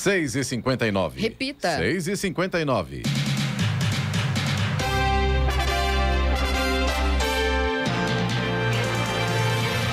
[0.00, 1.76] 6 e 59 Repita.
[1.76, 3.02] 6 e 59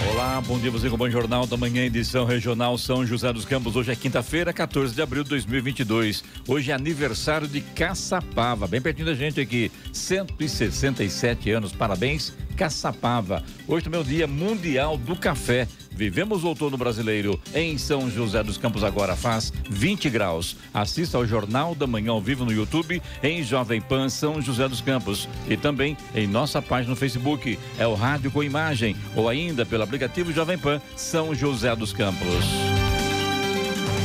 [0.10, 3.44] Olá, bom dia você com o Bom Jornal da Manhã, edição regional São José dos
[3.44, 3.76] Campos.
[3.76, 6.24] Hoje é quinta-feira, 14 de abril de 2022.
[6.48, 9.70] Hoje é aniversário de Caçapava, bem pertinho da gente aqui.
[9.92, 13.44] 167 anos, parabéns, Caçapava.
[13.68, 15.68] Hoje também é o Dia Mundial do Café.
[15.98, 20.56] Vivemos o outono brasileiro em São José dos Campos agora faz 20 graus.
[20.72, 24.80] Assista ao Jornal da Manhã ao vivo no YouTube em Jovem Pan São José dos
[24.80, 29.66] Campos e também em nossa página no Facebook, é o Rádio com Imagem ou ainda
[29.66, 32.77] pelo aplicativo Jovem Pan São José dos Campos.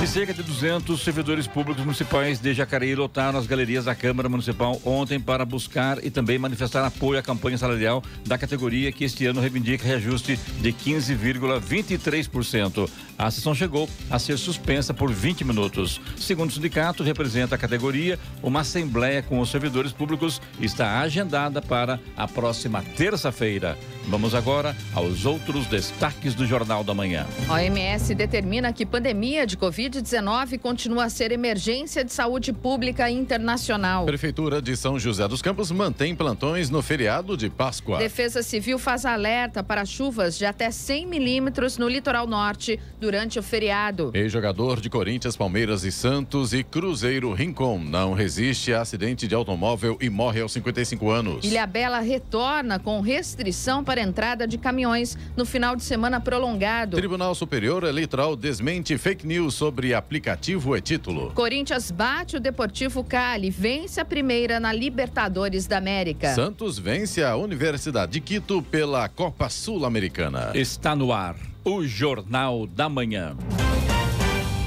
[0.02, 4.82] E cerca de 200 servidores públicos municipais de Jacareí lotaram as galerias da Câmara Municipal
[4.84, 9.40] ontem para buscar e também manifestar apoio à campanha salarial da categoria que este ano
[9.40, 12.90] reivindica reajuste de 15,23%.
[13.18, 16.00] A sessão chegou a ser suspensa por 20 minutos.
[16.16, 22.00] Segundo o sindicato, representa a categoria, uma assembleia com os servidores públicos está agendada para
[22.16, 23.78] a próxima terça-feira.
[24.08, 27.26] Vamos agora aos outros destaques do Jornal da Manhã.
[27.48, 34.04] A OMS determina que pandemia de Covid-19 continua a ser emergência de saúde pública internacional.
[34.04, 37.98] Prefeitura de São José dos Campos mantém plantões no feriado de Páscoa.
[37.98, 43.42] Defesa Civil faz alerta para chuvas de até 100 milímetros no litoral norte durante o
[43.42, 44.12] feriado.
[44.14, 49.98] Ex-jogador de Corinthians, Palmeiras e Santos e Cruzeiro Rincon não resiste a acidente de automóvel
[50.00, 51.44] e morre aos 55 anos.
[51.44, 56.96] Ilha Bela retorna com restrição para entrada de caminhões no final de semana prolongado.
[56.96, 61.32] Tribunal Superior Eleitoral desmente fake news sobre aplicativo e título.
[61.34, 66.36] Corinthians bate o Deportivo Cali, vence a primeira na Libertadores da América.
[66.36, 70.52] Santos vence a Universidade de Quito pela Copa Sul-Americana.
[70.54, 73.36] Está no ar o Jornal da Manhã.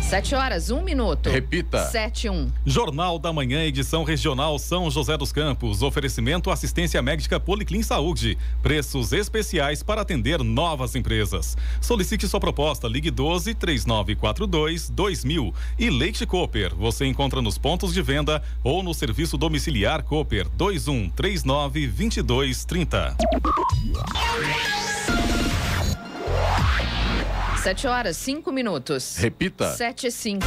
[0.01, 1.29] Sete horas, um minuto.
[1.29, 1.83] Repita.
[1.87, 2.47] Sete, um.
[2.63, 5.81] Jornal da Manhã, edição regional São José dos Campos.
[5.81, 8.37] Oferecimento assistência médica Policlin Saúde.
[8.61, 11.57] Preços especiais para atender novas empresas.
[11.81, 12.87] Solicite sua proposta.
[12.87, 15.53] Ligue 12 3942 2000.
[15.79, 16.75] E Leite Cooper.
[16.75, 23.17] Você encontra nos pontos de venda ou no serviço domiciliar Cooper 21 39 22 30.
[27.65, 29.17] Sete horas, cinco minutos.
[29.17, 29.73] Repita.
[29.73, 30.45] Sete e cinco.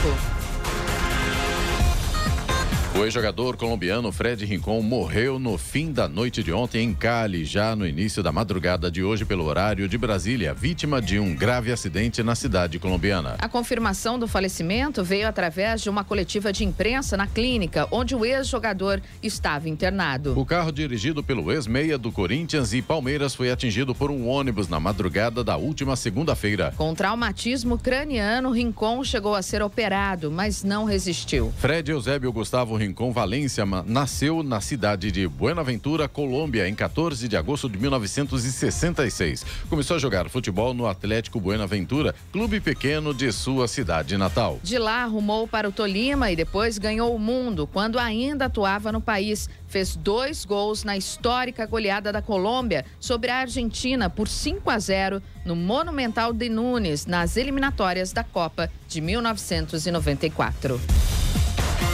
[2.98, 7.76] O ex-jogador colombiano Fred Rincon morreu no fim da noite de ontem em Cali, já
[7.76, 12.24] no início da madrugada de hoje, pelo horário de Brasília, vítima de um grave acidente
[12.24, 13.36] na cidade colombiana.
[13.38, 18.24] A confirmação do falecimento veio através de uma coletiva de imprensa na clínica, onde o
[18.24, 20.36] ex-jogador estava internado.
[20.36, 24.80] O carro dirigido pelo ex-meia do Corinthians e Palmeiras foi atingido por um ônibus na
[24.80, 26.74] madrugada da última segunda-feira.
[26.76, 31.54] Com traumatismo craniano, Rincon chegou a ser operado, mas não resistiu.
[31.58, 37.68] Fred Eusébio Gustavo Rincon Valência nasceu na cidade de Buenaventura, Colômbia, em 14 de agosto
[37.68, 39.44] de 1966.
[39.68, 44.60] Começou a jogar futebol no Atlético Buenaventura, clube pequeno de sua cidade natal.
[44.62, 49.00] De lá, rumou para o Tolima e depois ganhou o mundo quando ainda atuava no
[49.00, 49.48] país.
[49.66, 55.22] Fez dois gols na histórica goleada da Colômbia sobre a Argentina por 5 a 0
[55.44, 60.80] no Monumental de Nunes, nas eliminatórias da Copa de 1994.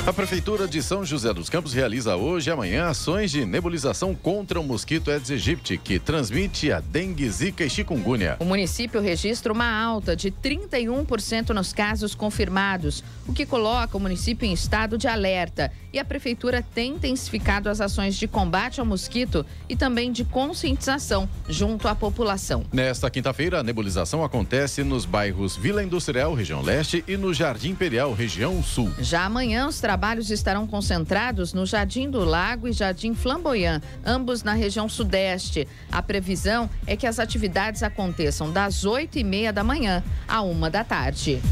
[0.06, 4.60] A Prefeitura de São José dos Campos realiza hoje e amanhã ações de nebulização contra
[4.60, 8.36] o mosquito Aedes aegypti, que transmite a dengue, zika e chikungunya.
[8.38, 14.46] O município registra uma alta de 31% nos casos confirmados, o que coloca o município
[14.46, 15.72] em estado de alerta.
[15.90, 21.26] E a Prefeitura tem intensificado as ações de combate ao mosquito e também de conscientização
[21.48, 22.66] junto à população.
[22.70, 28.12] Nesta quinta-feira, a nebulização acontece nos bairros Vila Industrial, região leste, e no Jardim Imperial,
[28.12, 28.92] região sul.
[28.98, 34.52] Já amanhã, os trabalhos estarão concentrados no Jardim do Lago e Jardim Flamboyant, ambos na
[34.52, 35.66] região sudeste.
[35.90, 40.70] A previsão é que as atividades aconteçam das 8 e meia da manhã à uma
[40.70, 41.43] da tarde.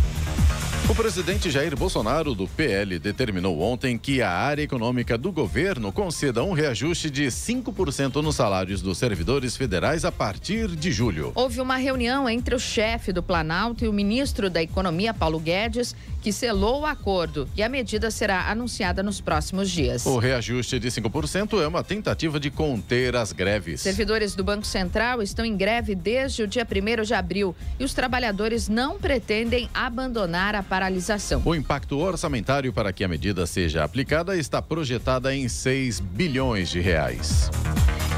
[0.91, 6.43] O presidente Jair Bolsonaro, do PL, determinou ontem que a área econômica do governo conceda
[6.43, 11.33] um reajuste de 5% nos salários dos servidores federais a partir de julho.
[11.35, 15.95] Houve uma reunião entre o chefe do Planalto e o ministro da Economia, Paulo Guedes,
[16.21, 20.05] que selou o acordo e a medida será anunciada nos próximos dias.
[20.05, 23.81] O reajuste de 5% é uma tentativa de conter as greves.
[23.81, 27.95] Servidores do Banco Central estão em greve desde o dia 1 de abril e os
[27.95, 31.43] trabalhadores não pretendem abandonar a paralisação.
[31.45, 36.81] O impacto orçamentário para que a medida seja aplicada está projetada em 6 bilhões de
[36.81, 37.51] reais.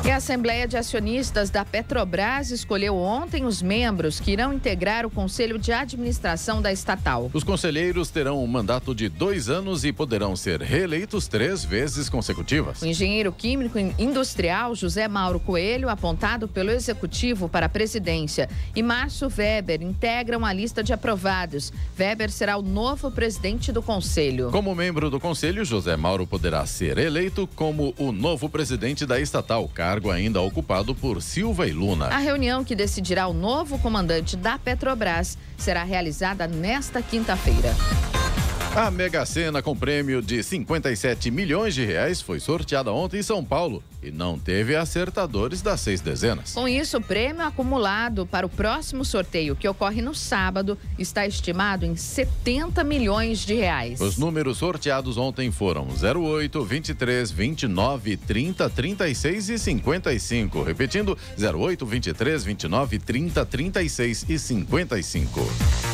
[0.07, 5.11] E a Assembleia de Acionistas da Petrobras escolheu ontem os membros que irão integrar o
[5.11, 7.31] Conselho de Administração da estatal.
[7.33, 12.83] Os conselheiros terão um mandato de dois anos e poderão ser reeleitos três vezes consecutivas.
[12.83, 18.47] O engenheiro químico industrial José Mauro Coelho, apontado pelo Executivo para a presidência,
[18.77, 21.73] e Márcio Weber integram a lista de aprovados.
[21.99, 24.51] Weber será o novo presidente do Conselho.
[24.51, 29.67] Como membro do Conselho, José Mauro poderá ser eleito como o novo presidente da estatal,
[29.95, 32.07] cargo ainda ocupado por Silva e Luna.
[32.07, 37.73] A reunião que decidirá o novo comandante da Petrobras será realizada nesta quinta-feira.
[38.77, 43.45] A Mega Sena com prêmio de 57 milhões de reais foi sorteada ontem em São
[43.45, 46.55] Paulo e não teve acertadores das seis dezenas.
[46.55, 51.87] Com isso, o prêmio acumulado para o próximo sorteio, que ocorre no sábado, está estimado
[51.87, 54.01] em 70 milhões de reais.
[54.01, 60.63] Os números sorteados ontem foram 08, 23, 29, 30, 36 e 55.
[60.65, 65.94] Repetindo, 08, 23, 29, 30, 36 e 55.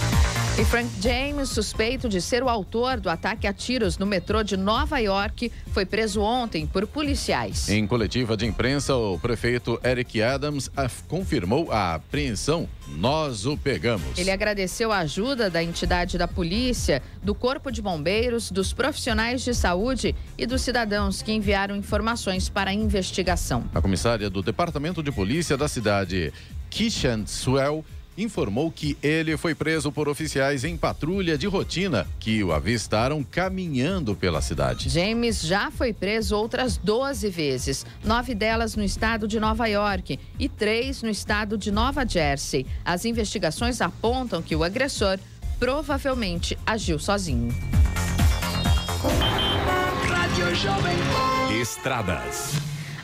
[0.60, 4.58] E Frank James, suspeito de ser o autor do ataque a tiros no metrô de
[4.58, 7.66] Nova York, foi preso ontem por policiais.
[7.70, 10.70] Em coletiva de imprensa, o prefeito Eric Adams
[11.08, 12.68] confirmou a apreensão.
[12.88, 14.18] Nós o pegamos.
[14.18, 19.54] Ele agradeceu a ajuda da entidade da polícia, do Corpo de Bombeiros, dos profissionais de
[19.54, 23.64] saúde e dos cidadãos que enviaram informações para a investigação.
[23.74, 26.34] A comissária do Departamento de Polícia da cidade,
[26.68, 27.82] Kishan Swell,
[28.16, 34.14] informou que ele foi preso por oficiais em patrulha de rotina que o avistaram caminhando
[34.14, 34.88] pela cidade.
[34.88, 40.48] James já foi preso outras 12 vezes, nove delas no estado de Nova York e
[40.48, 42.66] três no estado de Nova Jersey.
[42.84, 45.18] As investigações apontam que o agressor
[45.58, 47.54] provavelmente agiu sozinho.
[51.60, 52.52] Estradas.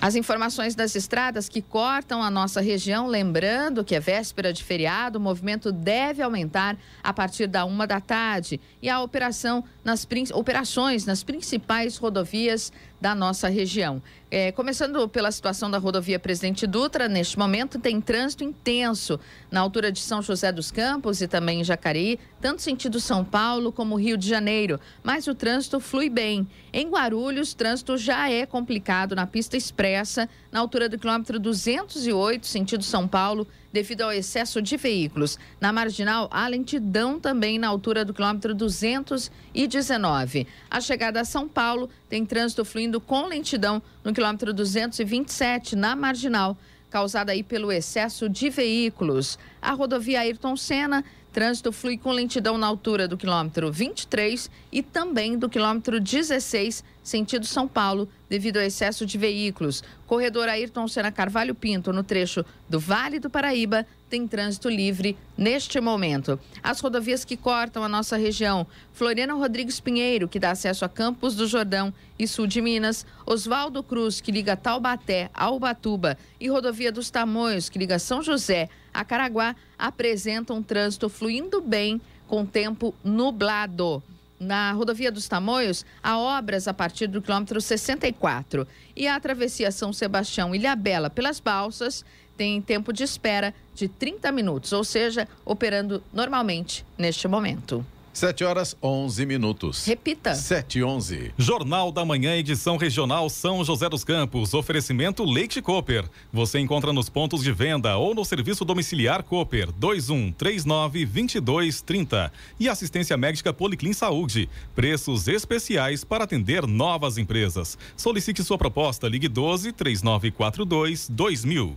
[0.01, 5.19] As informações das estradas que cortam a nossa região, lembrando que é véspera de feriado,
[5.19, 11.07] o movimento deve aumentar a partir da uma da tarde e a operação nas operações
[11.07, 12.71] nas principais rodovias
[13.01, 14.03] da nossa região.
[14.39, 19.19] É, começando pela situação da rodovia Presidente Dutra, neste momento tem trânsito intenso
[19.51, 23.73] na altura de São José dos Campos e também em Jacareí, tanto sentido São Paulo
[23.73, 26.47] como Rio de Janeiro, mas o trânsito flui bem.
[26.71, 32.85] Em Guarulhos, trânsito já é complicado na pista expressa, na altura do quilômetro 208, sentido
[32.85, 35.39] São Paulo, devido ao excesso de veículos.
[35.61, 40.47] Na marginal, há lentidão também na altura do quilômetro 219.
[40.71, 46.57] A chegada a São Paulo tem trânsito fluindo com lentidão no quilômetro 227, na marginal,
[46.91, 49.39] causada aí pelo excesso de veículos.
[49.61, 51.05] A rodovia Ayrton Senna
[51.37, 57.45] Trânsito flui com lentidão na altura do quilômetro 23 e também do quilômetro 16, sentido
[57.45, 59.85] São Paulo, devido ao excesso de veículos.
[60.07, 65.79] Corredor Ayrton Senna Carvalho Pinto, no trecho do Vale do Paraíba, tem trânsito livre neste
[65.79, 66.41] momento.
[66.63, 71.37] As rodovias que cortam a nossa região: Floriano Rodrigues Pinheiro, que dá acesso a Campos
[71.37, 76.91] do Jordão e sul de Minas, Oswaldo Cruz, que liga Taubaté a Ubatuba, e Rodovia
[76.91, 82.95] dos Tamoios, que liga São José a Caraguá, apresentam um trânsito fluindo bem com tempo
[83.05, 84.03] nublado.
[84.39, 88.67] Na rodovia dos Tamoios, há obras a partir do quilômetro 64.
[88.95, 92.05] E a travessia São Sebastião Ilhabela pelas balsas
[92.37, 97.85] tem tempo de espera de 30 minutos, ou seja, operando normalmente neste momento.
[98.17, 99.85] 7 horas 11 minutos.
[99.85, 100.35] Repita.
[100.35, 101.35] 7 e 11.
[101.37, 104.55] Jornal da Manhã, edição regional São José dos Campos.
[104.55, 106.07] Oferecimento Leite Cooper.
[106.33, 112.33] Você encontra nos pontos de venda ou no serviço domiciliar Cooper 2139 2230.
[112.59, 114.49] E assistência médica Policlin Saúde.
[114.75, 117.77] Preços especiais para atender novas empresas.
[117.99, 119.07] Solicite sua proposta.
[119.11, 121.77] Ligue 12 3942 2000.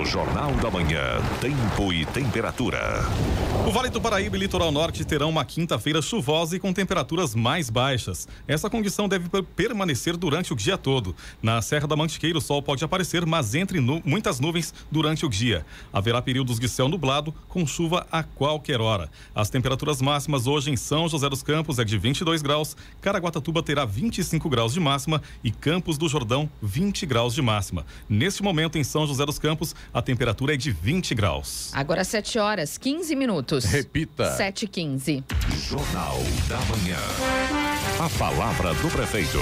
[0.00, 3.04] No Jornal da Manhã, tempo e temperatura.
[3.66, 7.68] O Vale do Paraíba e Litoral Norte terão uma quinta-feira chuvosa e com temperaturas mais
[7.68, 8.26] baixas.
[8.48, 11.14] Essa condição deve permanecer durante o dia todo.
[11.42, 15.28] Na Serra da Mantiqueira, o sol pode aparecer, mas entre nu muitas nuvens durante o
[15.28, 15.66] dia.
[15.92, 19.10] Haverá períodos de céu nublado, com chuva a qualquer hora.
[19.34, 23.84] As temperaturas máximas hoje em São José dos Campos é de 22 graus, Caraguatatuba terá
[23.84, 27.84] 25 graus de máxima e Campos do Jordão 20 graus de máxima.
[28.08, 31.70] Neste momento, em São José dos Campos, a temperatura é de 20 graus.
[31.74, 33.64] Agora 7 horas, 15 minutos.
[33.64, 34.30] Repita.
[34.36, 35.24] 7 e 15.
[35.68, 36.18] Jornal
[36.48, 36.98] da Manhã.
[37.98, 39.38] A palavra do prefeito.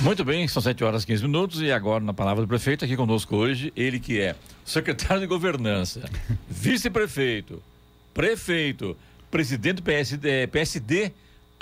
[0.00, 2.96] Muito bem, são 7 horas e 15 minutos e agora na palavra do prefeito aqui
[2.96, 6.02] conosco hoje, ele que é secretário de governança,
[6.50, 7.62] vice-prefeito,
[8.12, 8.96] prefeito,
[9.30, 11.12] presidente do PSD, PSD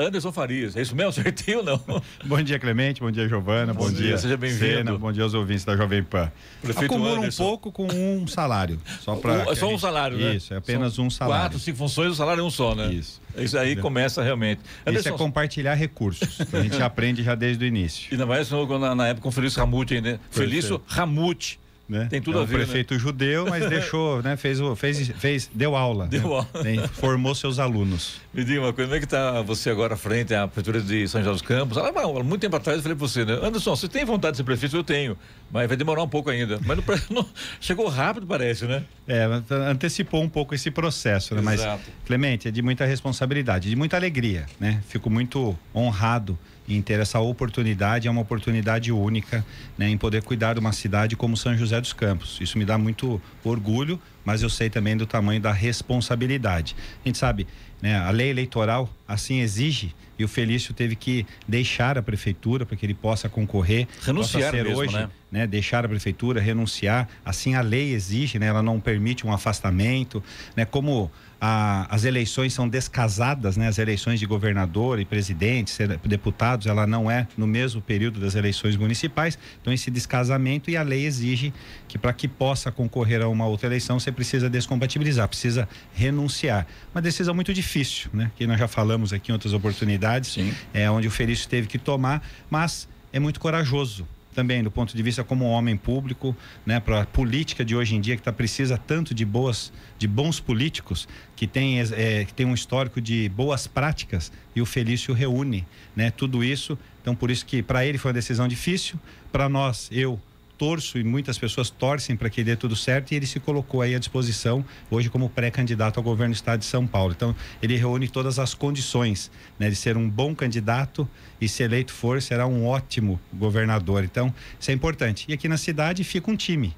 [0.03, 0.77] Anderson Farias.
[0.77, 1.11] É isso mesmo?
[1.23, 1.81] Acertei ou não?
[2.25, 3.01] Bom dia, Clemente.
[3.01, 3.73] Bom dia, Giovana.
[3.73, 4.09] Bom, bom dia.
[4.09, 4.19] dia.
[4.19, 4.99] Seja bem-vindo.
[4.99, 6.31] Bom dia aos ouvintes da Jovem Pan.
[6.61, 7.43] Prefeito Acumula Anderson.
[7.43, 8.81] um pouco com um salário.
[9.01, 9.81] Só, pra é só um gente...
[9.81, 10.35] salário, né?
[10.37, 11.45] Isso, é apenas São um salário.
[11.45, 12.93] Quatro, cinco funções, o salário é um só, né?
[12.93, 13.21] Isso.
[13.37, 13.83] Isso aí Entendeu?
[13.83, 14.61] começa realmente.
[14.87, 15.09] Anderson...
[15.09, 16.39] Isso é compartilhar recursos.
[16.53, 18.09] a gente aprende já desde o início.
[18.11, 20.19] E ainda mais na, na época com o Felício Ramute, né?
[20.31, 21.62] Felício Ramute
[21.93, 22.07] né?
[22.11, 22.55] Tem tudo é a ver.
[22.55, 23.01] Um prefeito né?
[23.01, 24.37] judeu, mas deixou, né?
[24.37, 26.07] Fez, fez, fez, deu aula.
[26.07, 26.27] Deu né?
[26.27, 26.49] aula.
[26.65, 26.89] Né?
[26.89, 28.21] Formou seus alunos.
[28.33, 31.07] Me diga uma coisa, como é que está você agora à frente à prefeitura de
[31.07, 31.77] São José dos Campos?
[31.77, 31.93] Há
[32.25, 33.35] muito tempo atrás eu falei para você, né?
[33.43, 34.75] Anderson, você tem vontade de ser prefeito?
[34.75, 35.17] Eu tenho,
[35.51, 36.59] mas vai demorar um pouco ainda.
[36.65, 36.85] Mas não,
[37.23, 37.29] não,
[37.61, 38.83] chegou rápido, parece, né?
[39.07, 39.29] É,
[39.69, 41.53] antecipou um pouco esse processo, né?
[41.53, 41.83] Exato.
[41.87, 44.83] Mas, Clemente, é de muita responsabilidade, de muita alegria, né?
[44.89, 46.39] Fico muito honrado
[46.77, 49.45] em ter essa oportunidade, é uma oportunidade única,
[49.77, 52.39] né, em poder cuidar de uma cidade como São José dos Campos.
[52.41, 56.77] Isso me dá muito orgulho, mas eu sei também do tamanho da responsabilidade.
[57.05, 57.47] A gente sabe,
[57.81, 62.77] né, a lei eleitoral assim exige e o Felício teve que deixar a prefeitura para
[62.77, 65.09] que ele possa concorrer, renunciar possa ser mesmo, hoje, né?
[65.31, 65.47] né?
[65.47, 67.09] deixar a prefeitura, renunciar.
[67.25, 68.47] Assim a lei exige, né?
[68.47, 70.23] Ela não permite um afastamento,
[70.55, 70.65] né?
[70.65, 71.11] Como
[71.45, 73.67] a, as eleições são descasadas, né?
[73.67, 78.77] As eleições de governador e presidente, deputados, ela não é no mesmo período das eleições
[78.77, 79.37] municipais.
[79.61, 81.53] Então esse descasamento e a lei exige
[81.89, 86.65] que para que possa concorrer a uma outra eleição você precisa descompatibilizar, precisa renunciar.
[86.95, 88.31] Uma decisão muito difícil, né?
[88.37, 90.55] Que nós já falamos aqui em outras oportunidades, Sim.
[90.73, 95.03] é onde o Felício teve que tomar, mas é muito corajoso também do ponto de
[95.03, 96.37] vista como homem público,
[96.67, 100.09] né, para a política de hoje em dia que tá precisa tanto de boas, de
[100.09, 105.15] bons políticos que tem é, que tem um histórico de boas práticas e o Felício
[105.15, 106.79] reúne, né, tudo isso.
[107.01, 108.99] Então por isso que para ele foi uma decisão difícil,
[109.31, 110.21] para nós eu
[110.63, 113.97] torço e muitas pessoas torcem para que dê tudo certo e ele se colocou aí
[113.97, 117.13] à disposição hoje como pré-candidato ao governo do estado de São Paulo.
[117.17, 119.29] Então, ele reúne todas as condições
[119.59, 121.09] né, de ser um bom candidato
[121.41, 124.05] e se eleito for, será um ótimo governador.
[124.05, 125.25] Então, isso é importante.
[125.29, 126.77] E aqui na cidade fica um time.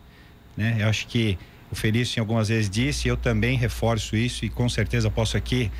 [0.57, 0.79] Né?
[0.81, 1.37] Eu acho que
[1.71, 5.71] o Felício algumas vezes disse, eu também reforço isso e com certeza posso aqui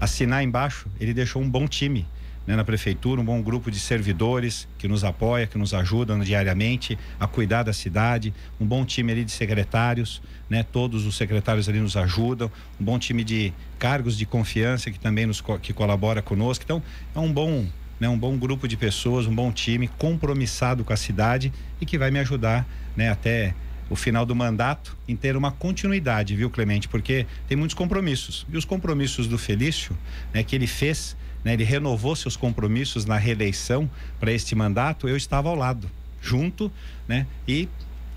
[0.00, 2.06] assinar embaixo, ele deixou um bom time
[2.48, 6.98] né, na prefeitura, um bom grupo de servidores que nos apoia, que nos ajudam diariamente
[7.20, 11.78] a cuidar da cidade, um bom time ali de secretários, né, todos os secretários ali
[11.78, 12.50] nos ajudam,
[12.80, 16.64] um bom time de cargos de confiança que também nos que colabora conosco.
[16.64, 16.82] Então,
[17.14, 17.66] é um bom
[18.00, 21.98] né, um bom grupo de pessoas, um bom time compromissado com a cidade e que
[21.98, 23.54] vai me ajudar, né, até
[23.90, 26.88] o final do mandato em ter uma continuidade, viu, Clemente?
[26.88, 28.46] Porque tem muitos compromissos.
[28.50, 29.98] E os compromissos do Felício,
[30.32, 35.16] né, que ele fez, né, ele renovou seus compromissos na reeleição para este mandato, eu
[35.16, 35.90] estava ao lado,
[36.20, 36.70] junto,
[37.06, 37.68] né, e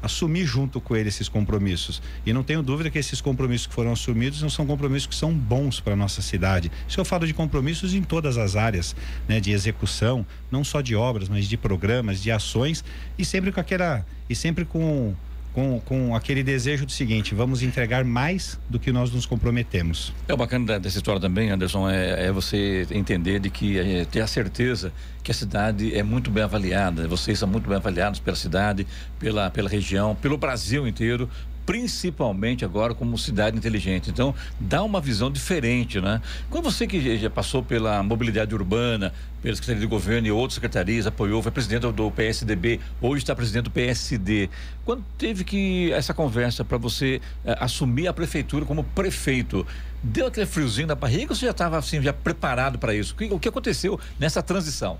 [0.01, 2.01] assumi junto com ele esses compromissos.
[2.25, 5.32] E não tenho dúvida que esses compromissos que foram assumidos não são compromissos que são
[5.32, 6.72] bons para a nossa cidade.
[6.88, 8.96] Isso eu falo de compromissos em todas as áreas,
[9.28, 12.84] né, de execução, não só de obras, mas de programas, de ações
[13.18, 15.13] e sempre com aquela e sempre com
[15.53, 20.13] com, com aquele desejo do seguinte: vamos entregar mais do que nós nos comprometemos.
[20.27, 24.22] É o bacana dessa história também, Anderson, é, é você entender de que é, ter
[24.22, 24.93] a certeza
[25.24, 28.88] que a cidade é muito bem avaliada, vocês são muito bem avaliados pela cidade,
[29.20, 31.29] pela, pela região, pelo Brasil inteiro,
[31.65, 34.10] principalmente agora como cidade inteligente.
[34.10, 36.22] Então, dá uma visão diferente, né?
[36.50, 41.08] Quando você que já passou pela mobilidade urbana, pela Secretaria de Governo e outras secretarias,
[41.08, 44.50] apoiou, foi presidente do PSDB, hoje está presidente do PSD.
[44.86, 49.65] Quando teve que essa conversa para você eh, assumir a prefeitura como prefeito,
[50.03, 53.15] deu aquele friozinho na barriga ou você já estava assim, já preparado para isso?
[53.32, 55.00] O que aconteceu nessa transição?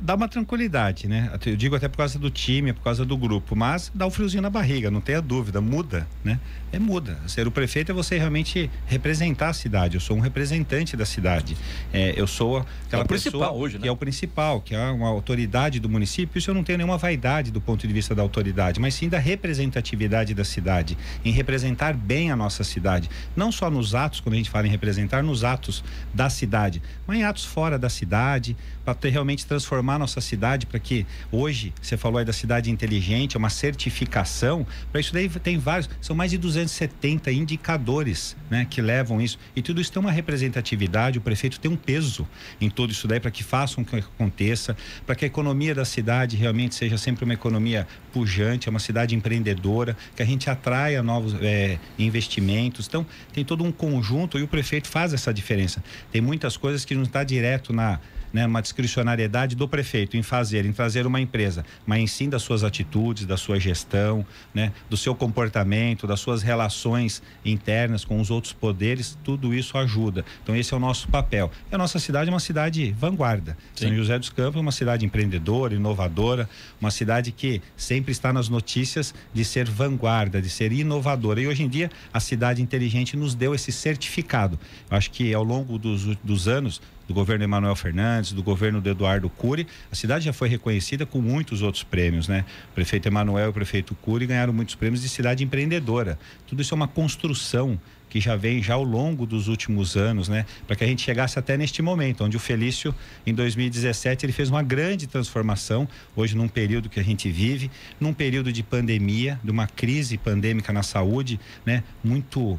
[0.00, 1.30] Dá uma tranquilidade, né?
[1.44, 4.42] Eu digo até por causa do time, por causa do grupo, mas dá um friozinho
[4.42, 6.38] na barriga, não tenha dúvida, muda, né?
[6.70, 7.18] É muda.
[7.26, 9.96] Ser o prefeito é você realmente representar a cidade.
[9.96, 11.56] Eu sou um representante da cidade.
[11.92, 13.82] É, eu sou aquela é o principal hoje, né?
[13.82, 16.38] que é o principal, que é uma autoridade do município.
[16.38, 19.18] Isso eu não tenho nenhuma vaidade do ponto de vista da autoridade, mas sim da
[19.18, 24.36] representatividade da cidade, em representar bem a nossa cidade, não só nos atos, quando a
[24.36, 25.82] gente fala em representar, nos atos
[26.12, 30.78] da cidade, mas em atos fora da cidade, para realmente transformar a nossa cidade para
[30.78, 35.58] que hoje, você falou aí da cidade inteligente, é uma certificação, para isso daí tem
[35.58, 39.38] vários, são mais de 270 indicadores, né, que levam isso.
[39.54, 42.26] E tudo isso tem uma representatividade, o prefeito tem um peso
[42.60, 46.36] em tudo isso daí para que façam que aconteça, para que a economia da cidade
[46.36, 51.36] realmente seja sempre uma economia pujante, é uma cidade empreendedora, que a gente atraia novos
[51.40, 52.86] é, investimentos.
[52.88, 55.82] Então, tem todo um conjunto e o prefeito faz essa diferença.
[56.10, 58.00] Tem muitas coisas que não está direto na
[58.32, 62.64] né, uma discricionariedade do prefeito em fazer, em trazer uma empresa, mas sim das suas
[62.64, 68.52] atitudes, da sua gestão, né, do seu comportamento, das suas relações internas com os outros
[68.52, 70.24] poderes, tudo isso ajuda.
[70.42, 71.50] Então esse é o nosso papel.
[71.70, 73.56] E a nossa cidade é uma cidade vanguarda.
[73.74, 73.88] Sim.
[73.88, 76.48] São José dos Campos é uma cidade empreendedora, inovadora,
[76.80, 81.40] uma cidade que sempre está nas notícias de ser vanguarda, de ser inovadora.
[81.40, 84.58] E hoje em dia a cidade inteligente nos deu esse certificado.
[84.90, 88.90] Eu acho que ao longo dos, dos anos do governo Emanuel Fernandes, do governo do
[88.90, 92.44] Eduardo Cury, a cidade já foi reconhecida com muitos outros prêmios, né?
[92.70, 96.18] O prefeito Emanuel e o prefeito Cury ganharam muitos prêmios de cidade empreendedora.
[96.46, 100.46] Tudo isso é uma construção que já vem já ao longo dos últimos anos, né,
[100.66, 102.94] para que a gente chegasse até neste momento, onde o Felício
[103.26, 105.86] em 2017 ele fez uma grande transformação,
[106.16, 110.72] hoje num período que a gente vive, num período de pandemia, de uma crise pandêmica
[110.72, 112.58] na saúde, né, muito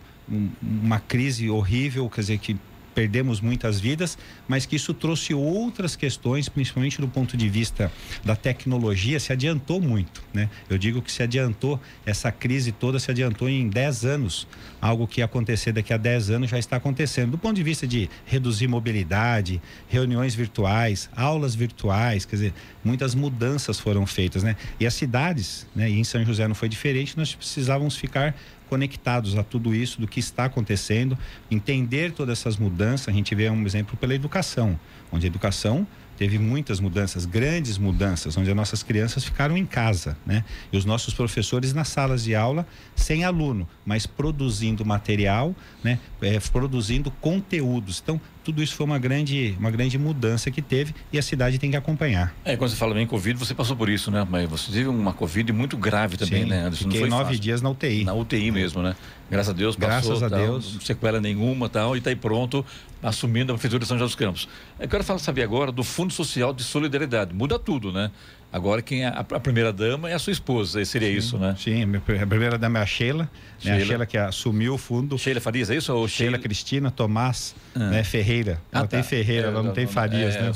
[0.61, 2.55] uma crise horrível, quer dizer que
[2.99, 7.89] perdemos muitas vidas, mas que isso trouxe outras questões, principalmente do ponto de vista
[8.25, 10.49] da tecnologia, se adiantou muito, né?
[10.69, 14.45] Eu digo que se adiantou, essa crise toda se adiantou em 10 anos,
[14.81, 17.31] algo que ia acontecer daqui a 10 anos já está acontecendo.
[17.31, 22.53] Do ponto de vista de reduzir mobilidade, reuniões virtuais, aulas virtuais, quer dizer,
[22.83, 24.57] muitas mudanças foram feitas, né?
[24.77, 25.89] E as cidades, né?
[25.89, 28.35] E em São José não foi diferente, nós precisávamos ficar
[28.69, 31.17] conectados a tudo isso, do que está acontecendo,
[31.49, 33.09] entender todas essas mudanças.
[33.09, 34.79] A gente vê um exemplo pela educação,
[35.11, 35.87] onde a educação
[36.19, 40.43] teve muitas mudanças, grandes mudanças, onde as nossas crianças ficaram em casa, né?
[40.69, 45.97] E os nossos professores nas salas de aula sem aluno, mas produzindo material, né?
[46.21, 48.01] É, produzindo conteúdos.
[48.03, 51.71] Então, tudo isso foi uma grande, uma grande mudança que teve e a cidade tem
[51.71, 52.35] que acompanhar.
[52.43, 54.27] É, quando você fala em Covid, você passou por isso, né?
[54.29, 56.83] Mas você teve uma Covid muito grave também, Sim, né, Anderson?
[56.83, 57.39] Fiquei nove fácil.
[57.39, 58.03] dias na UTI.
[58.03, 58.93] Na UTI mesmo, né?
[59.29, 60.09] Graças a Deus, passou.
[60.11, 60.77] Graças a tal, Deus.
[60.81, 62.65] Sequela nenhuma tal, e está aí pronto,
[63.01, 64.49] assumindo a Prefeitura de São José dos Campos.
[64.79, 67.33] Eu quero falar, saber agora do Fundo Social de Solidariedade.
[67.33, 68.11] Muda tudo, né?
[68.51, 71.55] Agora quem é a, a primeira dama é a sua esposa, seria sim, isso, né?
[71.57, 71.83] Sim,
[72.21, 73.77] a primeira dama é a Sheila, Sheila.
[73.77, 73.83] Né?
[73.83, 75.19] a Sheila que assumiu o fundo.
[75.19, 75.93] Sheila Farias, é isso?
[75.93, 77.79] Ou Sheila, Sheila Cristina Tomás ah.
[77.91, 78.59] né, Ferreira.
[78.71, 79.07] Ela ah, tem tá.
[79.07, 80.51] Ferreira, é, ela não, não tem Farias, é, né?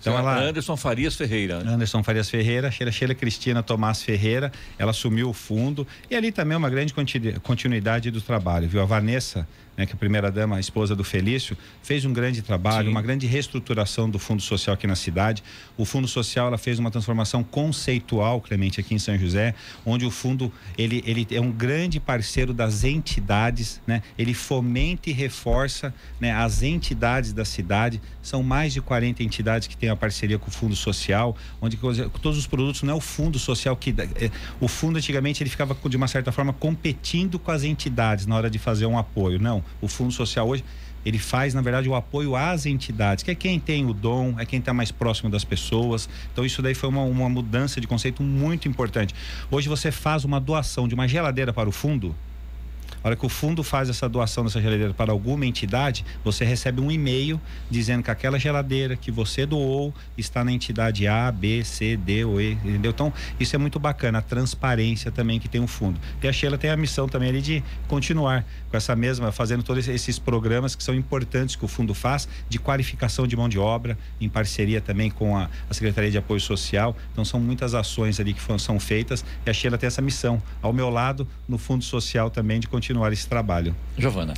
[0.00, 1.58] Então ela Anderson Farias Ferreira.
[1.58, 6.54] Anderson Farias Ferreira, Sheila, Sheila Cristina Tomás Ferreira, ela assumiu o fundo e ali também
[6.54, 6.94] é uma grande
[7.42, 8.80] continuidade do trabalho, viu?
[8.80, 9.46] A Vanessa
[9.78, 12.90] né, que a primeira-dama, a esposa do Felício, fez um grande trabalho, Sim.
[12.90, 15.44] uma grande reestruturação do Fundo Social aqui na cidade.
[15.76, 19.54] O Fundo Social ela fez uma transformação conceitual, Clemente, aqui em São José,
[19.86, 24.02] onde o fundo ele, ele é um grande parceiro das entidades, né?
[24.18, 28.00] ele fomenta e reforça né, as entidades da cidade.
[28.20, 31.76] São mais de 40 entidades que têm a parceria com o Fundo Social, onde
[32.20, 33.94] todos os produtos, não é o Fundo Social que.
[34.16, 38.34] É, o fundo antigamente ele ficava, de uma certa forma, competindo com as entidades na
[38.34, 39.38] hora de fazer um apoio.
[39.38, 40.64] Não o Fundo Social hoje
[41.04, 44.44] ele faz, na verdade, o apoio às entidades, que é quem tem o dom, é
[44.44, 46.08] quem está mais próximo das pessoas.
[46.32, 49.14] Então, isso daí foi uma, uma mudança de conceito muito importante.
[49.50, 52.14] Hoje, você faz uma doação de uma geladeira para o fundo,
[53.02, 56.80] a hora que o fundo faz essa doação dessa geladeira para alguma entidade, você recebe
[56.80, 61.96] um e-mail dizendo que aquela geladeira que você doou está na entidade A, B, C,
[61.96, 62.90] D ou E, entendeu?
[62.90, 66.00] Então, isso é muito bacana, a transparência também que tem o fundo.
[66.20, 69.88] E a Sheila tem a missão também ali de continuar com essa mesma, fazendo todos
[69.88, 73.98] esses programas que são importantes que o fundo faz, de qualificação de mão de obra,
[74.20, 76.96] em parceria também com a, a Secretaria de Apoio Social.
[77.12, 80.42] Então, são muitas ações ali que foram, são feitas e a Sheila tem essa missão.
[80.60, 83.74] Ao meu lado, no Fundo Social também, de continuar esse trabalho.
[83.96, 84.34] Giovana.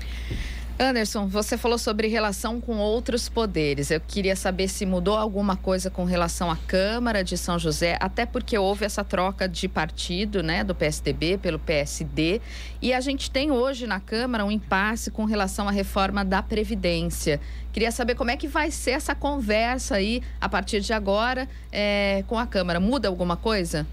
[0.83, 3.91] Anderson, você falou sobre relação com outros poderes.
[3.91, 8.25] Eu queria saber se mudou alguma coisa com relação à Câmara de São José, até
[8.25, 12.41] porque houve essa troca de partido, né, do PSDB pelo PSD,
[12.81, 17.39] e a gente tem hoje na Câmara um impasse com relação à reforma da Previdência.
[17.75, 22.25] Queria saber como é que vai ser essa conversa aí a partir de agora é,
[22.27, 22.81] com a Câmara.
[22.81, 23.87] Muda alguma coisa?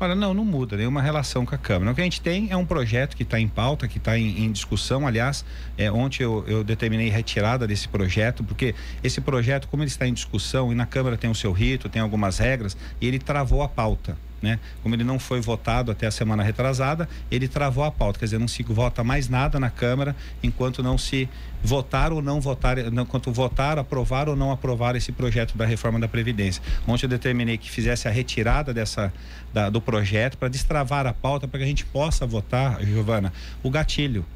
[0.00, 1.92] Olha, não, não muda nenhuma relação com a Câmara.
[1.92, 4.44] O que a gente tem é um projeto que está em pauta, que está em,
[4.44, 5.06] em, discussão.
[5.06, 5.44] Aliás,
[5.78, 10.12] é, ontem eu, eu determinei retirada desse projeto, porque esse projeto, como ele está em
[10.12, 13.68] discussão, e na Câmara tem o seu rito, tem algumas regras, e ele travou a
[13.68, 14.16] pauta.
[14.44, 14.60] Né?
[14.82, 18.38] Como ele não foi votado até a semana retrasada, ele travou a pauta, quer dizer,
[18.38, 21.26] não se vota mais nada na Câmara enquanto não se
[21.62, 26.06] votar ou não votar, enquanto votar, aprovar ou não aprovar esse projeto da reforma da
[26.06, 26.62] Previdência.
[26.86, 29.10] Ontem eu determinei que fizesse a retirada dessa,
[29.50, 33.70] da, do projeto para destravar a pauta para que a gente possa votar, Giovana, o
[33.70, 34.26] gatilho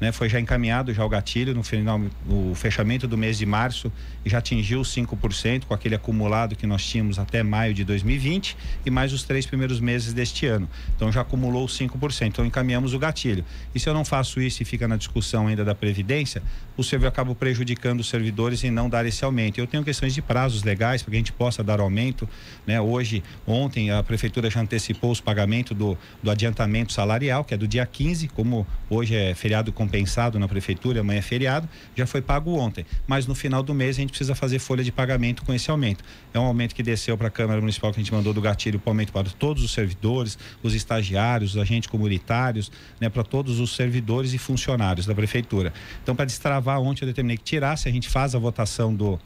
[0.00, 0.12] né?
[0.12, 3.92] Foi já encaminhado já o gatilho no final, o fechamento do mês de março
[4.24, 8.90] já atingiu os 5% com aquele acumulado que nós tínhamos até maio de 2020 e
[8.90, 10.68] mais os três primeiros meses deste ano.
[10.94, 12.26] Então já acumulou os 5%.
[12.26, 13.44] Então encaminhamos o gatilho.
[13.74, 16.42] E se eu não faço isso e fica na discussão ainda da previdência,
[16.78, 19.58] o servidor acaba prejudicando os servidores em não dar esse aumento.
[19.58, 22.28] Eu tenho questões de prazos legais para que a gente possa dar aumento,
[22.64, 22.80] né?
[22.80, 27.66] Hoje, ontem a prefeitura já antecipou os pagamentos do, do adiantamento salarial, que é do
[27.66, 32.20] dia 15, como hoje é feriado com compensado na prefeitura, amanhã é feriado, já foi
[32.20, 32.84] pago ontem.
[33.06, 36.04] Mas no final do mês a gente precisa fazer folha de pagamento com esse aumento.
[36.34, 38.78] É um aumento que desceu para a Câmara Municipal que a gente mandou do gatilho
[38.78, 43.74] para aumento para todos os servidores, os estagiários, os agentes comunitários, né, para todos os
[43.74, 45.72] servidores e funcionários da prefeitura.
[46.02, 49.18] Então, para destravar ontem eu determinei que tirasse, a gente faz a votação do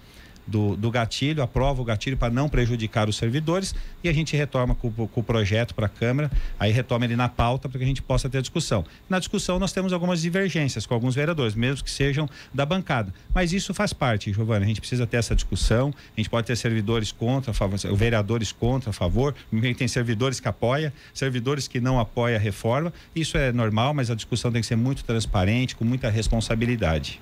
[0.46, 4.74] do, do gatilho, aprova o gatilho para não prejudicar os servidores e a gente retoma
[4.74, 7.86] com, com o projeto para a Câmara, aí retoma ele na pauta para que a
[7.86, 8.84] gente possa ter discussão.
[9.08, 13.12] Na discussão nós temos algumas divergências com alguns vereadores, mesmo que sejam da bancada.
[13.34, 16.56] Mas isso faz parte, Giovana, a gente precisa ter essa discussão, a gente pode ter
[16.56, 19.34] servidores contra, favor, vereadores contra, a favor,
[19.76, 24.14] tem servidores que apoia, servidores que não apoia a reforma, isso é normal, mas a
[24.14, 27.20] discussão tem que ser muito transparente, com muita responsabilidade.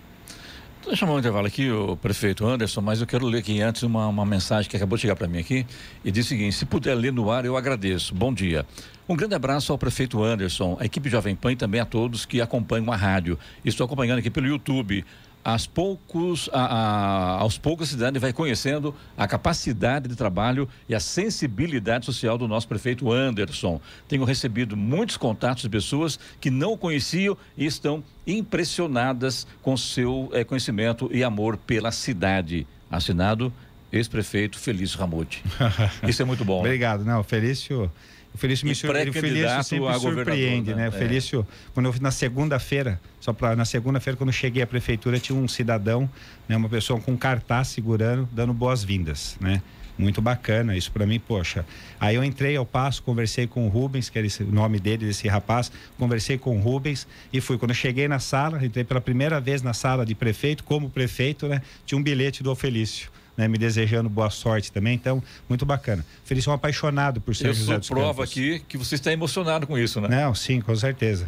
[0.83, 4.09] Vou chamar um intervalo aqui, o prefeito Anderson, mas eu quero ler aqui antes uma,
[4.09, 5.67] uma mensagem que acabou de chegar para mim aqui
[6.03, 8.15] e diz o seguinte: se puder ler no ar, eu agradeço.
[8.15, 8.65] Bom dia.
[9.07, 12.41] Um grande abraço ao prefeito Anderson, a equipe Jovem Pan e também a todos que
[12.41, 13.39] acompanham a rádio.
[13.63, 15.05] Estou acompanhando aqui pelo YouTube
[15.45, 20.95] aos poucos, a, a, aos poucos a cidade vai conhecendo a capacidade de trabalho e
[20.95, 23.81] a sensibilidade social do nosso prefeito Anderson.
[24.07, 30.31] Tenho recebido muitos contatos de pessoas que não o conheciam e estão impressionadas com seu
[30.33, 32.67] é, conhecimento e amor pela cidade.
[32.91, 33.53] Assinado
[33.93, 35.43] ex-prefeito Felício Ramute.
[36.07, 36.61] Isso é muito bom.
[36.61, 37.05] Obrigado.
[37.05, 37.91] Não, Felício
[38.33, 38.91] o Felício, me sur...
[38.91, 40.83] o Felício sempre surpreende, né?
[40.83, 40.89] né?
[40.89, 40.99] O é.
[40.99, 45.37] Felício, quando eu na segunda-feira, só para na segunda-feira quando eu cheguei à prefeitura tinha
[45.37, 46.09] um cidadão,
[46.49, 49.63] né, uma pessoa com um cartaz segurando, dando boas-vindas, né?
[49.99, 51.67] Muito bacana, isso para mim, poxa.
[51.99, 55.05] Aí eu entrei ao passo, conversei com o Rubens, que era esse, o nome dele,
[55.05, 57.59] desse rapaz, conversei com o Rubens e fui.
[57.59, 61.49] Quando eu cheguei na sala, entrei pela primeira vez na sala de prefeito, como prefeito,
[61.49, 61.61] né?
[61.85, 63.11] Tinha um bilhete do Felício
[63.41, 64.95] né, me desejando boa sorte também.
[64.95, 66.05] Então, muito bacana.
[66.25, 69.67] Felício é um apaixonado por ser Eu José dos prova aqui que você está emocionado
[69.67, 70.09] com isso, né?
[70.09, 71.27] Não, sim, com certeza.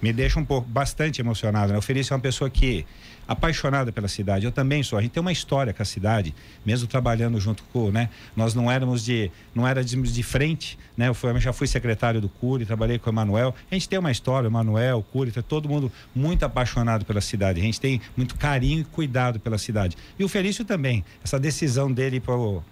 [0.00, 1.72] Me deixa um pouco, bastante emocionado.
[1.72, 1.78] Né?
[1.78, 2.84] O Felício é uma pessoa que
[3.26, 4.44] apaixonada pela cidade.
[4.44, 4.98] Eu também sou.
[4.98, 8.08] A gente tem uma história com a cidade, mesmo trabalhando junto com, né?
[8.36, 11.08] Nós não éramos de, não era de, de frente, né?
[11.08, 13.54] Eu, fui, eu já fui secretário do Cury, trabalhei com o Emanuel.
[13.70, 17.20] A gente tem uma história, o Emanuel, o Cury, tá todo mundo muito apaixonado pela
[17.20, 17.60] cidade.
[17.60, 19.96] A gente tem muito carinho e cuidado pela cidade.
[20.18, 21.04] E o Felício também.
[21.24, 22.62] Essa decisão dele para o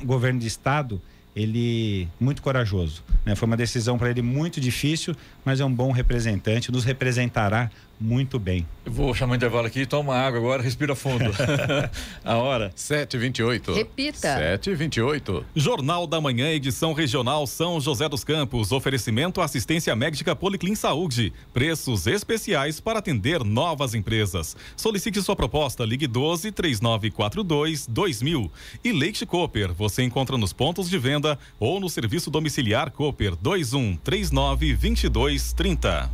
[0.04, 1.00] governo de estado,
[1.34, 3.02] ele muito corajoso.
[3.24, 3.34] Né?
[3.34, 8.38] Foi uma decisão para ele muito difícil, mas é um bom representante, nos representará muito
[8.38, 8.66] bem.
[8.84, 11.24] Eu vou chamar o intervalo aqui, toma água agora, respira fundo.
[12.24, 12.70] a hora?
[12.76, 13.74] 7h28.
[13.74, 14.28] Repita.
[14.58, 15.44] 7h28.
[15.54, 18.72] Jornal da Manhã, edição regional São José dos Campos.
[18.72, 21.32] Oferecimento assistência médica Policlin Saúde.
[21.52, 24.56] Preços especiais para atender novas empresas.
[24.76, 28.50] Solicite sua proposta, ligue 12 3942 2000.
[28.82, 33.96] E Leite Cooper, você encontra nos pontos de venda ou no serviço domiciliar Cooper 21
[33.96, 36.10] 39 22 30.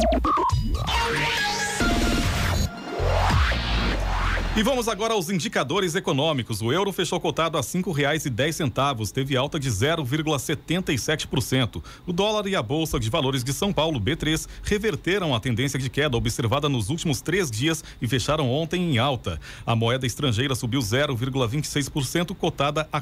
[1.81, 2.30] Thank you.
[4.57, 6.61] E vamos agora aos indicadores econômicos.
[6.61, 7.63] O euro fechou cotado a
[8.29, 11.81] dez centavos, teve alta de 0,77%.
[12.05, 15.89] O dólar e a Bolsa de Valores de São Paulo, B3, reverteram a tendência de
[15.89, 19.41] queda observada nos últimos três dias e fecharam ontem em alta.
[19.65, 23.01] A moeda estrangeira subiu 0,26%, cotada a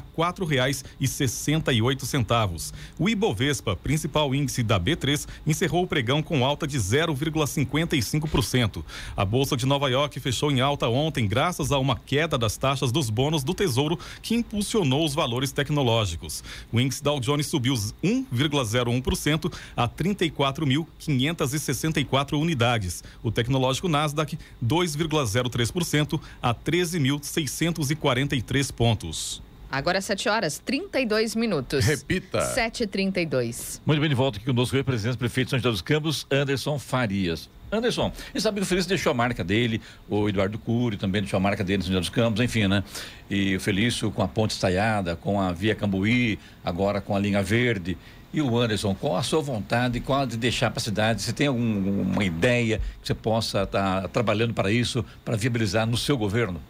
[1.81, 2.71] oito centavos.
[2.99, 8.83] O Ibovespa, principal índice da B3, encerrou o pregão com alta de 0,55%.
[9.17, 12.91] A Bolsa de Nova York fechou em alta ontem, graças a uma queda das taxas
[12.91, 16.43] dos bônus do Tesouro que impulsionou os valores tecnológicos.
[16.71, 17.73] O índice Dow Jones subiu
[18.03, 23.03] 1,01% a 34.564 unidades.
[23.23, 29.41] O tecnológico Nasdaq 2,03% a 13.643 pontos.
[29.71, 31.85] Agora 7 horas 32 minutos.
[31.85, 32.39] Repita.
[32.55, 33.79] 7h32.
[33.85, 36.79] Muito bem, de volta aqui conosco o representante prefeito de São José dos Campos, Anderson
[36.79, 37.47] Farias.
[37.71, 41.37] Anderson, e sabe que o Felício deixou a marca dele, o Eduardo Cury também deixou
[41.37, 42.83] a marca dele no Senhor dos Campos, enfim, né?
[43.29, 47.43] E o Felício com a ponte estaiada, com a Via Cambuí, agora com a linha
[47.43, 47.97] verde.
[48.31, 51.21] E o Anderson, qual a sua vontade, qual a de deixar para a cidade?
[51.21, 55.97] Você tem alguma ideia que você possa estar tá trabalhando para isso, para viabilizar no
[55.97, 56.61] seu governo?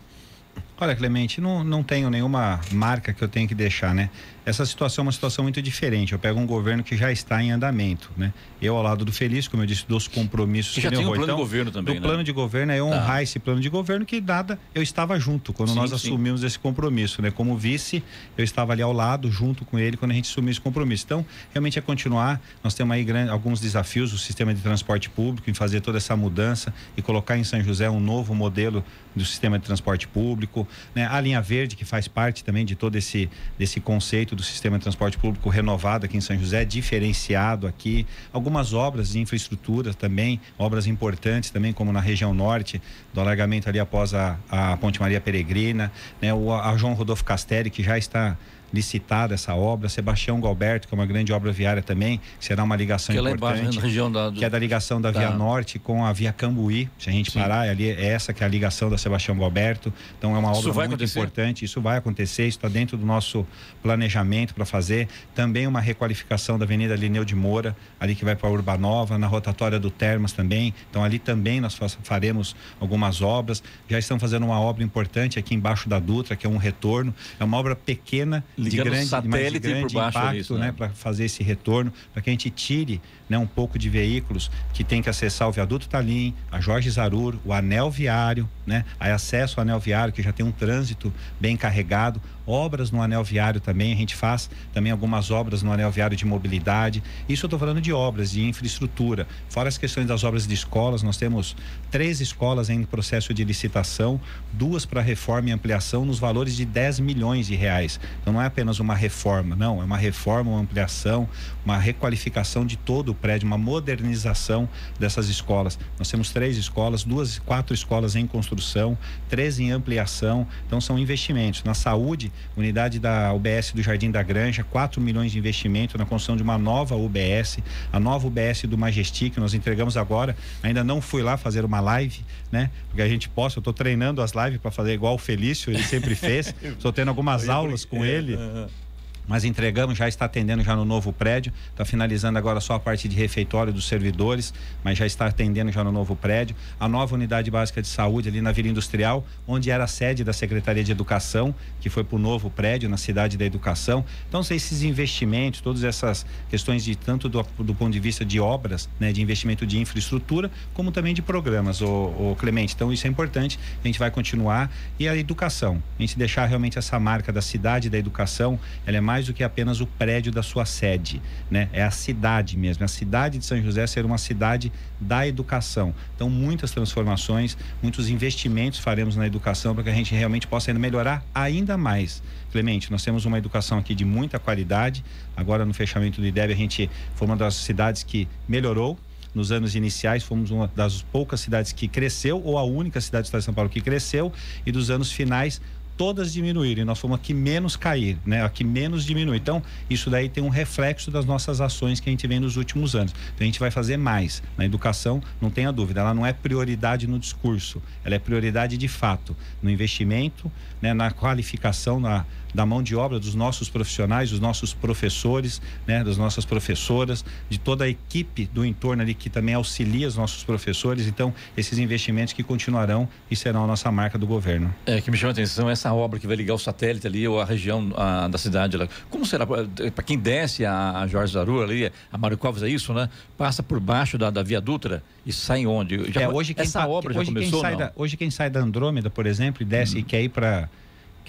[0.80, 4.10] Olha, Clemente, não, não tenho nenhuma marca que eu tenho que deixar, né?
[4.50, 6.14] essa situação é uma situação muito diferente.
[6.14, 8.34] Eu pego um governo que já está em andamento, né?
[8.62, 11.24] Eu ao lado do Feliz, como eu disse, dos compromissos que já tem um plano
[11.24, 12.08] então, de governo também, do né?
[12.08, 13.24] plano de governo é honrar tá.
[13.24, 16.48] esse plano de governo que dada eu estava junto quando sim, nós assumimos sim.
[16.48, 17.32] esse compromisso, né?
[17.32, 18.04] Como vice,
[18.38, 21.06] eu estava ali ao lado junto com ele quando a gente assumiu esse compromisso.
[21.06, 22.42] Então, realmente é continuar.
[22.64, 26.16] Nós temos aí grande, alguns desafios, o sistema de transporte público em fazer toda essa
[26.16, 28.84] mudança e colocar em São José um novo modelo
[29.16, 31.08] do sistema de transporte público, né?
[31.10, 34.84] A linha verde que faz parte também de todo esse desse conceito do sistema de
[34.84, 40.88] transporte público renovado aqui em São José, diferenciado aqui, algumas obras de infraestrutura também, obras
[40.88, 42.82] importantes também como na região norte,
[43.14, 46.34] do alargamento ali após a, a Ponte Maria Peregrina, né?
[46.34, 48.38] O a João Rodolfo Castelli que já está
[48.74, 49.90] licitada essa obra.
[49.90, 53.56] Sebastião Galberto, que é uma grande obra viária também, que será uma ligação que importante.
[53.56, 54.40] É embaixo, na região da, do...
[54.40, 56.90] Que é da ligação da Via Norte com a Via Cambuí.
[56.98, 57.40] Se a gente Sim.
[57.40, 59.94] parar, ali é essa que é a ligação da Sebastião Galberto.
[60.18, 61.20] Então é uma obra muito acontecer?
[61.20, 61.66] importante.
[61.66, 63.46] Isso vai acontecer, isso está dentro do nosso
[63.82, 65.08] planejamento para fazer.
[65.34, 69.28] Também uma requalificação da Avenida Lineu de Moura, ali que vai para a Urbanova, na
[69.28, 70.74] rotatória do Termas também.
[70.90, 73.64] Então ali também nós faremos algumas obras.
[73.90, 77.14] Já estão fazendo uma obra importante aqui embaixo da Dutra, que é um retorno.
[77.40, 80.72] É uma obra pequena de grande, satélite de grande impacto, disso, né, né?
[80.72, 84.84] para fazer esse retorno, para que a gente tire né, um pouco de veículos que
[84.84, 89.60] tem que acessar o viaduto Talim, a Jorge Zarur, o anel viário, né, aí acesso
[89.60, 93.94] ao anel viário que já tem um trânsito bem carregado, obras no anel viário também,
[93.94, 97.04] a gente faz também algumas obras no anel viário de mobilidade.
[97.28, 99.28] Isso eu estou falando de obras, de infraestrutura.
[99.50, 101.56] Fora as questões das obras de escolas, nós temos
[101.92, 104.20] três escolas em processo de licitação,
[104.52, 108.00] duas para reforma e ampliação nos valores de 10 milhões de reais.
[108.22, 111.30] Então não é apenas uma reforma, não, é uma reforma, uma ampliação,
[111.64, 114.68] uma requalificação de todo o prédio, uma modernização
[115.00, 115.80] dessas escolas.
[115.98, 118.98] Nós temos três escolas, duas, quatro escolas em construção,
[119.30, 120.46] três em ampliação.
[120.68, 125.38] Então são investimentos na saúde unidade da UBS do Jardim da Granja, 4 milhões de
[125.38, 127.60] investimento na construção de uma nova UBS,
[127.92, 130.36] a nova UBS do Majestic, nós entregamos agora.
[130.64, 132.70] Ainda não fui lá fazer uma live, né?
[132.88, 135.84] Porque a gente possa, eu estou treinando as lives para fazer igual o Felício, ele
[135.84, 136.54] sempre fez.
[136.64, 138.89] Estou tendo algumas aulas com ele 嗯嗯
[139.30, 143.08] mas entregamos, já está atendendo já no novo prédio, está finalizando agora só a parte
[143.08, 144.52] de refeitório dos servidores,
[144.84, 146.56] mas já está atendendo já no novo prédio.
[146.80, 150.34] A nova unidade básica de saúde ali na Vila Industrial, onde era a sede da
[150.34, 154.04] Secretaria de Educação, que foi para o novo prédio na cidade da Educação.
[154.28, 158.90] Então, esses investimentos, todas essas questões de tanto do, do ponto de vista de obras,
[159.00, 162.74] né, de investimento de infraestrutura, como também de programas, o, o Clemente.
[162.74, 164.72] Então, isso é importante, a gente vai continuar.
[164.98, 169.02] E a educação, a gente deixar realmente essa marca da cidade da educação, ela é
[169.02, 171.68] mais mais do que apenas o prédio da sua sede, né?
[171.74, 175.94] É a cidade mesmo, a cidade de São José ser uma cidade da educação.
[176.16, 181.24] Então, muitas transformações, muitos investimentos faremos na educação para que a gente realmente possa melhorar
[181.36, 182.24] ainda mais.
[182.52, 185.04] Clemente, nós temos uma educação aqui de muita qualidade.
[185.36, 188.98] Agora, no fechamento do IDEB, a gente foi uma das cidades que melhorou
[189.34, 193.26] nos anos iniciais fomos uma das poucas cidades que cresceu ou a única cidade do
[193.26, 194.34] estado de São Paulo que cresceu
[194.66, 195.62] e dos anos finais
[196.00, 198.42] todas diminuírem, nós fomos a que menos cair, né?
[198.42, 199.36] A que menos diminui.
[199.36, 202.96] Então, isso daí tem um reflexo das nossas ações que a gente vem nos últimos
[202.96, 203.14] anos.
[203.36, 204.42] Então, a gente vai fazer mais.
[204.58, 208.88] Na educação, não tenha dúvida, ela não é prioridade no discurso, ela é prioridade de
[208.88, 210.50] fato, no investimento,
[210.82, 210.94] né?
[210.94, 216.18] na qualificação, na, da mão de obra dos nossos profissionais, dos nossos professores, né, das
[216.18, 221.08] nossas professoras, de toda a equipe do entorno ali que também auxilia os nossos professores.
[221.08, 224.74] Então, esses investimentos que continuarão e serão a nossa marca do governo.
[224.86, 227.40] É, que me chama a atenção essa obra que vai ligar o satélite ali ou
[227.40, 228.88] a região a, da cidade lá.
[229.10, 232.94] Como será para quem desce a, a Jorge Zarur ali, a Mário Covas é isso,
[232.94, 233.10] né?
[233.38, 236.12] Passa por baixo da, da Via Dutra e sai onde?
[236.12, 239.10] Já, é, hoje quem essa obra já começou, quem da, hoje quem sai da Andrômeda,
[239.10, 240.00] por exemplo, e desce hum.
[240.00, 240.70] e quer ir para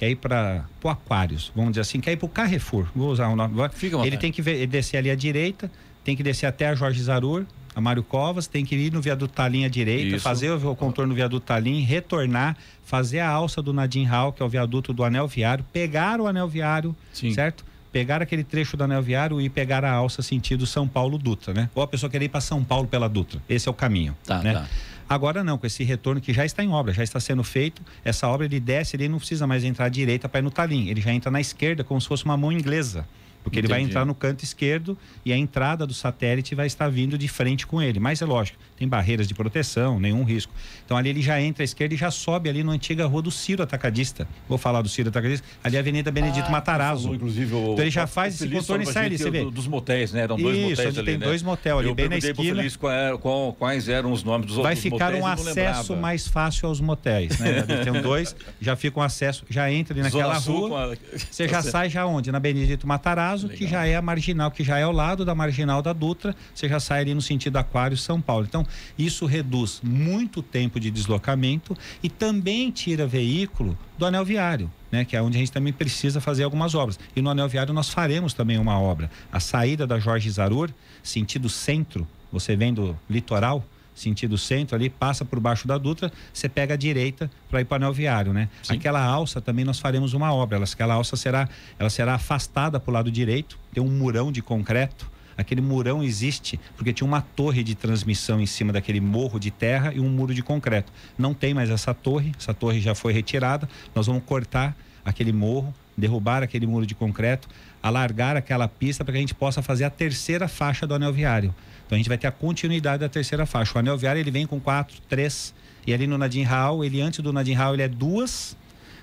[0.00, 3.28] quer ir para o Aquários, vamos dizer assim, quer ir para o Carrefour, vou usar
[3.28, 3.54] o nome.
[3.74, 5.70] Fica ele tem que ver, descer ali à direita,
[6.02, 9.34] tem que descer até a Jorge Zarur, a Mário Covas, tem que ir no viaduto
[9.34, 10.24] Talim à direita, Isso.
[10.24, 14.46] fazer o contorno do viaduto Talim, retornar, fazer a alça do Nadim Hall, que é
[14.46, 17.34] o viaduto do anel viário, pegar o anel viário, Sim.
[17.34, 17.62] certo?
[17.92, 21.68] Pegar aquele trecho do anel viário e pegar a alça sentido São Paulo Dutra, né?
[21.74, 23.42] Ou a pessoa querer ir para São Paulo pela Dutra.
[23.46, 24.54] Esse é o caminho, tá, né?
[24.54, 24.66] Tá.
[25.10, 28.28] Agora não, com esse retorno que já está em obra, já está sendo feito, essa
[28.28, 31.00] obra ele desce, ele não precisa mais entrar à direita para ir no talim, ele
[31.00, 33.04] já entra na esquerda como se fosse uma mão inglesa.
[33.42, 33.92] Porque ele vai Entendi.
[33.92, 37.81] entrar no canto esquerdo e a entrada do satélite vai estar vindo de frente com
[37.81, 37.98] ele.
[37.98, 40.53] Mas é lógico, tem barreiras de proteção, nenhum risco.
[40.85, 43.31] Então ali ele já entra à esquerda e já sobe ali na antiga rua do
[43.31, 44.29] Ciro Atacadista.
[44.46, 47.03] Vou falar do Ciro Atacadista, ali é a Avenida Benedito Ah, Matarazzo.
[47.05, 49.42] falou, inclusive, o, Então ele já o faz esse contorno e sai ali, você vê.
[49.42, 50.20] do- Dos motéis, né?
[50.22, 51.26] Eram dois Isso, motéis onde ali, tem né?
[51.26, 52.35] dois motel ali, Eu bem na esquina.
[52.57, 55.37] Feliz qual era- qual- quais eram os nomes dos vai outros ficar motéis um e
[55.37, 55.70] não lembrava.
[55.70, 57.62] acesso mais fácil aos motéis, né?
[57.85, 60.92] Tem um dois, já fica um acesso, já entra ali naquela Zona rua.
[60.92, 62.31] a- Você já sai já onde?
[62.31, 63.68] Na Benedito Matarazzo, que Legal.
[63.68, 66.80] já é a marginal, que já é ao lado da marginal da Dutra, você já
[66.80, 68.46] sai ali no sentido Aquário São Paulo.
[68.48, 68.66] Então,
[68.98, 75.16] isso reduz muito tempo de deslocamento e também tira veículo do anel viário, né, que
[75.16, 76.98] é onde a gente também precisa fazer algumas obras.
[77.14, 79.10] E no anel viário nós faremos também uma obra.
[79.30, 80.70] A saída da Jorge Zarur,
[81.02, 83.64] sentido centro, você vem do litoral,
[84.00, 87.74] sentido centro ali, passa por baixo da Dutra, você pega a direita para ir para
[87.74, 88.48] o anel viário, né?
[88.68, 92.90] Aquela alça também nós faremos uma obra, ela, aquela alça será, ela será afastada para
[92.90, 97.62] o lado direito, tem um murão de concreto, aquele murão existe porque tinha uma torre
[97.62, 100.92] de transmissão em cima daquele morro de terra e um muro de concreto.
[101.16, 105.74] Não tem mais essa torre, essa torre já foi retirada, nós vamos cortar aquele morro,
[105.96, 107.48] derrubar aquele muro de concreto,
[107.83, 111.55] alargar aquela pista para que a gente possa fazer a terceira faixa do anel viário.
[111.87, 113.72] Então a gente vai ter a continuidade da terceira faixa.
[113.76, 115.55] O anel viário ele vem com quatro, três,
[115.87, 118.57] e ali no Nadim Raul, ele antes do Nadim Raul, ele é duas,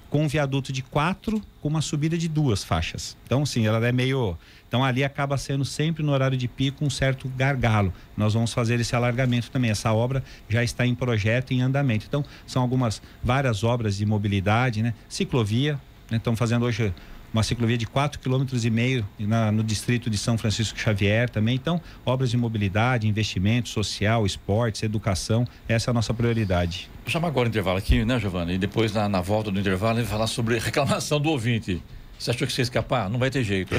[0.09, 3.17] com um viaduto de quatro, com uma subida de duas faixas.
[3.25, 4.37] Então, sim, ela é meio.
[4.67, 7.93] Então, ali acaba sendo sempre no horário de pico um certo gargalo.
[8.15, 9.71] Nós vamos fazer esse alargamento também.
[9.71, 12.05] Essa obra já está em projeto, em andamento.
[12.07, 14.93] Então, são algumas, várias obras de mobilidade, né?
[15.09, 15.79] Ciclovia?
[16.11, 16.93] Estamos fazendo hoje
[17.33, 21.55] uma ciclovia de 4,5 km no distrito de São Francisco Xavier também.
[21.55, 26.89] Então, obras de mobilidade, investimento social, esportes, educação, essa é a nossa prioridade.
[27.03, 28.53] Vou chamar agora o intervalo aqui, né, Giovanni?
[28.53, 31.81] E depois, na, na volta do intervalo, falar sobre reclamação do ouvinte.
[32.19, 33.09] Você achou que você ia escapar?
[33.09, 33.75] Não vai ter jeito.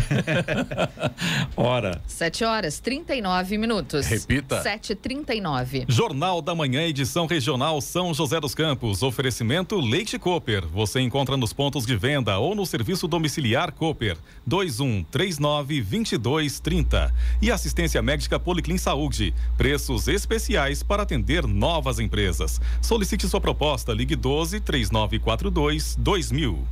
[1.57, 2.01] Ora.
[2.07, 4.07] 7 horas 39 minutos.
[4.07, 4.63] Repita.
[4.63, 5.87] 7h39.
[5.89, 9.03] Jornal da Manhã, edição regional São José dos Campos.
[9.03, 10.67] Oferecimento Leite Cooper.
[10.69, 14.17] Você encontra nos pontos de venda ou no serviço domiciliar Cooper.
[14.49, 17.11] 2139-2230.
[17.43, 19.35] E assistência médica Policlin Saúde.
[19.57, 22.61] Preços especiais para atender novas empresas.
[22.81, 23.93] Solicite sua proposta.
[23.93, 26.69] Ligue 12 3942 2000.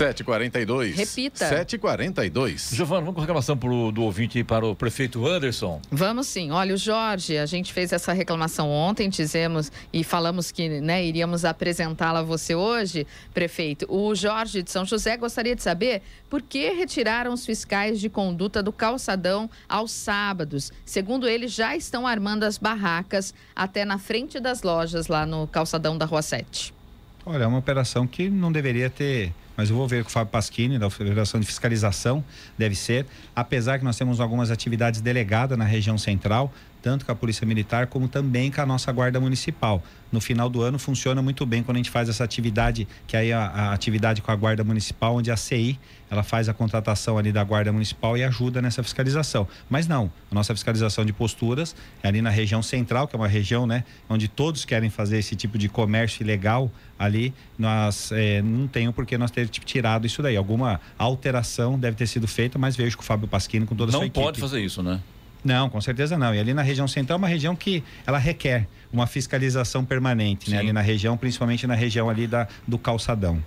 [0.00, 0.94] 7h42.
[0.94, 1.64] Repita.
[1.64, 2.74] 7h42.
[2.74, 5.78] Giovanni, vamos com reclamação pro, do ouvinte para o prefeito Anderson.
[5.90, 6.50] Vamos sim.
[6.50, 11.44] Olha, o Jorge, a gente fez essa reclamação ontem, dizemos e falamos que né, iríamos
[11.44, 13.84] apresentá-la a você hoje, prefeito.
[13.90, 18.62] O Jorge de São José gostaria de saber por que retiraram os fiscais de conduta
[18.62, 20.72] do calçadão aos sábados.
[20.82, 25.98] Segundo ele, já estão armando as barracas até na frente das lojas lá no calçadão
[25.98, 26.79] da Rua 7.
[27.24, 30.32] Olha, é uma operação que não deveria ter, mas eu vou ver com o Fábio
[30.32, 32.24] Pasquini, da Federação de Fiscalização,
[32.56, 33.06] deve ser,
[33.36, 36.50] apesar que nós temos algumas atividades delegadas na região central,
[36.82, 39.82] tanto com a Polícia Militar como também com a nossa Guarda Municipal.
[40.10, 43.32] No final do ano funciona muito bem quando a gente faz essa atividade, que aí
[43.32, 45.78] a, a atividade com a Guarda Municipal, onde a CI
[46.10, 49.46] ela faz a contratação ali da Guarda Municipal e ajuda nessa fiscalização.
[49.68, 53.28] Mas não, a nossa fiscalização de posturas é ali na região central, que é uma
[53.28, 58.66] região, né, onde todos querem fazer esse tipo de comércio ilegal ali, nós eh, não
[58.66, 60.36] tem por que nós ter tirado isso daí.
[60.36, 63.92] Alguma alteração deve ter sido feita, mas vejo com o Fábio Pasquini com toda a
[63.92, 64.20] sua Não equipe.
[64.20, 65.00] pode fazer isso, né?
[65.44, 66.34] Não, com certeza não.
[66.34, 70.58] E ali na região central é uma região que ela requer uma fiscalização permanente, né?
[70.58, 73.42] Ali na região, principalmente na região ali da, do calçadão.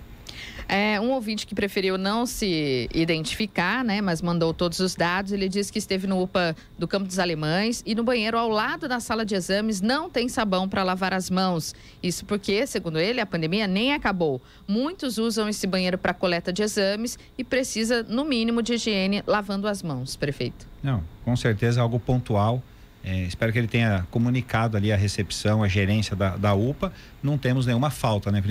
[0.68, 5.32] É, um ouvinte que preferiu não se identificar, né, mas mandou todos os dados.
[5.32, 8.88] Ele disse que esteve no UPA do Campo dos Alemães e no banheiro ao lado
[8.88, 11.74] da sala de exames não tem sabão para lavar as mãos.
[12.02, 14.40] Isso porque, segundo ele, a pandemia nem acabou.
[14.66, 19.68] Muitos usam esse banheiro para coleta de exames e precisa, no mínimo, de higiene lavando
[19.68, 20.66] as mãos, prefeito.
[20.82, 22.62] Não, com certeza algo pontual.
[23.06, 26.90] É, espero que ele tenha comunicado ali a recepção, a gerência da, da UPA.
[27.22, 28.42] Não temos nenhuma falta, né?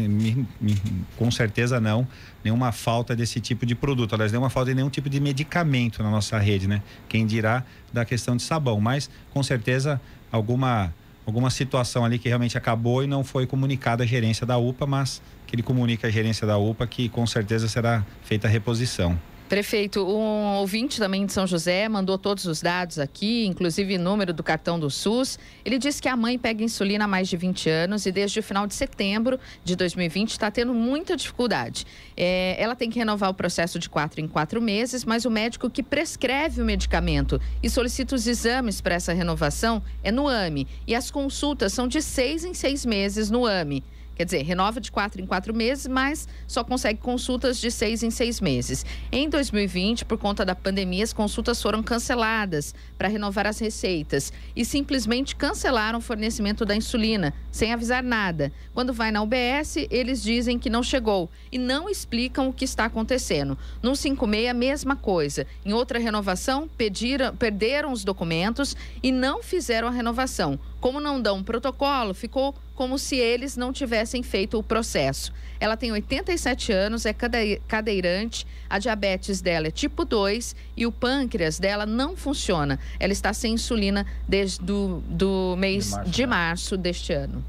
[1.17, 2.07] Com certeza não,
[2.43, 4.13] nenhuma falta desse tipo de produto.
[4.13, 6.83] Aliás, nenhuma falta de nenhum tipo de medicamento na nossa rede, né?
[7.09, 8.79] Quem dirá da questão de sabão.
[8.79, 9.99] Mas, com certeza,
[10.31, 10.93] alguma,
[11.25, 15.19] alguma situação ali que realmente acabou e não foi comunicada à gerência da UPA, mas
[15.47, 19.17] que ele comunique à gerência da UPA que com certeza será feita a reposição.
[19.49, 24.41] Prefeito, um ouvinte também de São José mandou todos os dados aqui, inclusive número do
[24.41, 25.37] cartão do SUS.
[25.65, 28.43] Ele disse que a mãe pega insulina há mais de 20 anos e desde o
[28.43, 31.85] final de setembro de 2020 está tendo muita dificuldade.
[32.15, 35.69] É, ela tem que renovar o processo de quatro em quatro meses, mas o médico
[35.69, 40.67] que prescreve o medicamento e solicita os exames para essa renovação é no AME.
[40.87, 43.83] E as consultas são de seis em seis meses no AME.
[44.23, 48.09] Quer dizer, renova de quatro em quatro meses, mas só consegue consultas de seis em
[48.09, 48.85] seis meses.
[49.11, 54.63] Em 2020, por conta da pandemia, as consultas foram canceladas para renovar as receitas e
[54.63, 58.49] simplesmente cancelaram o fornecimento da insulina, sem avisar nada.
[58.73, 62.85] Quando vai na UBS, eles dizem que não chegou e não explicam o que está
[62.85, 63.57] acontecendo.
[63.81, 65.45] No 56, a mesma coisa.
[65.65, 70.57] Em outra renovação, pediram, perderam os documentos e não fizeram a renovação.
[70.83, 75.31] Como não dão um protocolo, ficou como se eles não tivessem feito o processo.
[75.57, 81.57] Ela tem 87 anos, é cadeirante, a diabetes dela é tipo 2 e o pâncreas
[81.57, 82.77] dela não funciona.
[82.99, 87.41] Ela está sem insulina desde do, do mês de março, de março deste ano.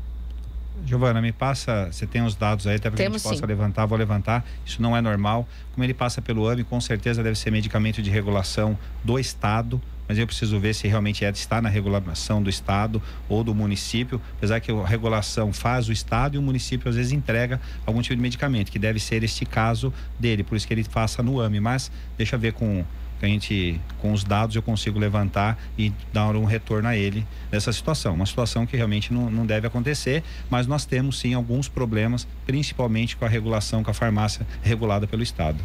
[0.87, 3.47] Giovana, me passa, você tem os dados aí, até para que a gente possa sim.
[3.47, 4.45] levantar, vou levantar.
[4.65, 5.49] Isso não é normal.
[5.73, 10.19] Como ele passa pelo AME, com certeza deve ser medicamento de regulação do Estado mas
[10.19, 14.61] eu preciso ver se realmente é, está na regulação do Estado ou do município, apesar
[14.61, 18.23] que a regulação faz o Estado e o município às vezes entrega algum tipo de
[18.23, 21.91] medicamento, que deve ser este caso dele, por isso que ele faça no AME, mas
[22.17, 22.85] deixa ver com
[23.23, 27.73] a gente com os dados eu consigo levantar e dar um retorno a ele dessa
[27.73, 28.15] situação.
[28.15, 33.17] Uma situação que realmente não, não deve acontecer, mas nós temos sim alguns problemas, principalmente
[33.17, 35.59] com a regulação com a farmácia regulada pelo Estado.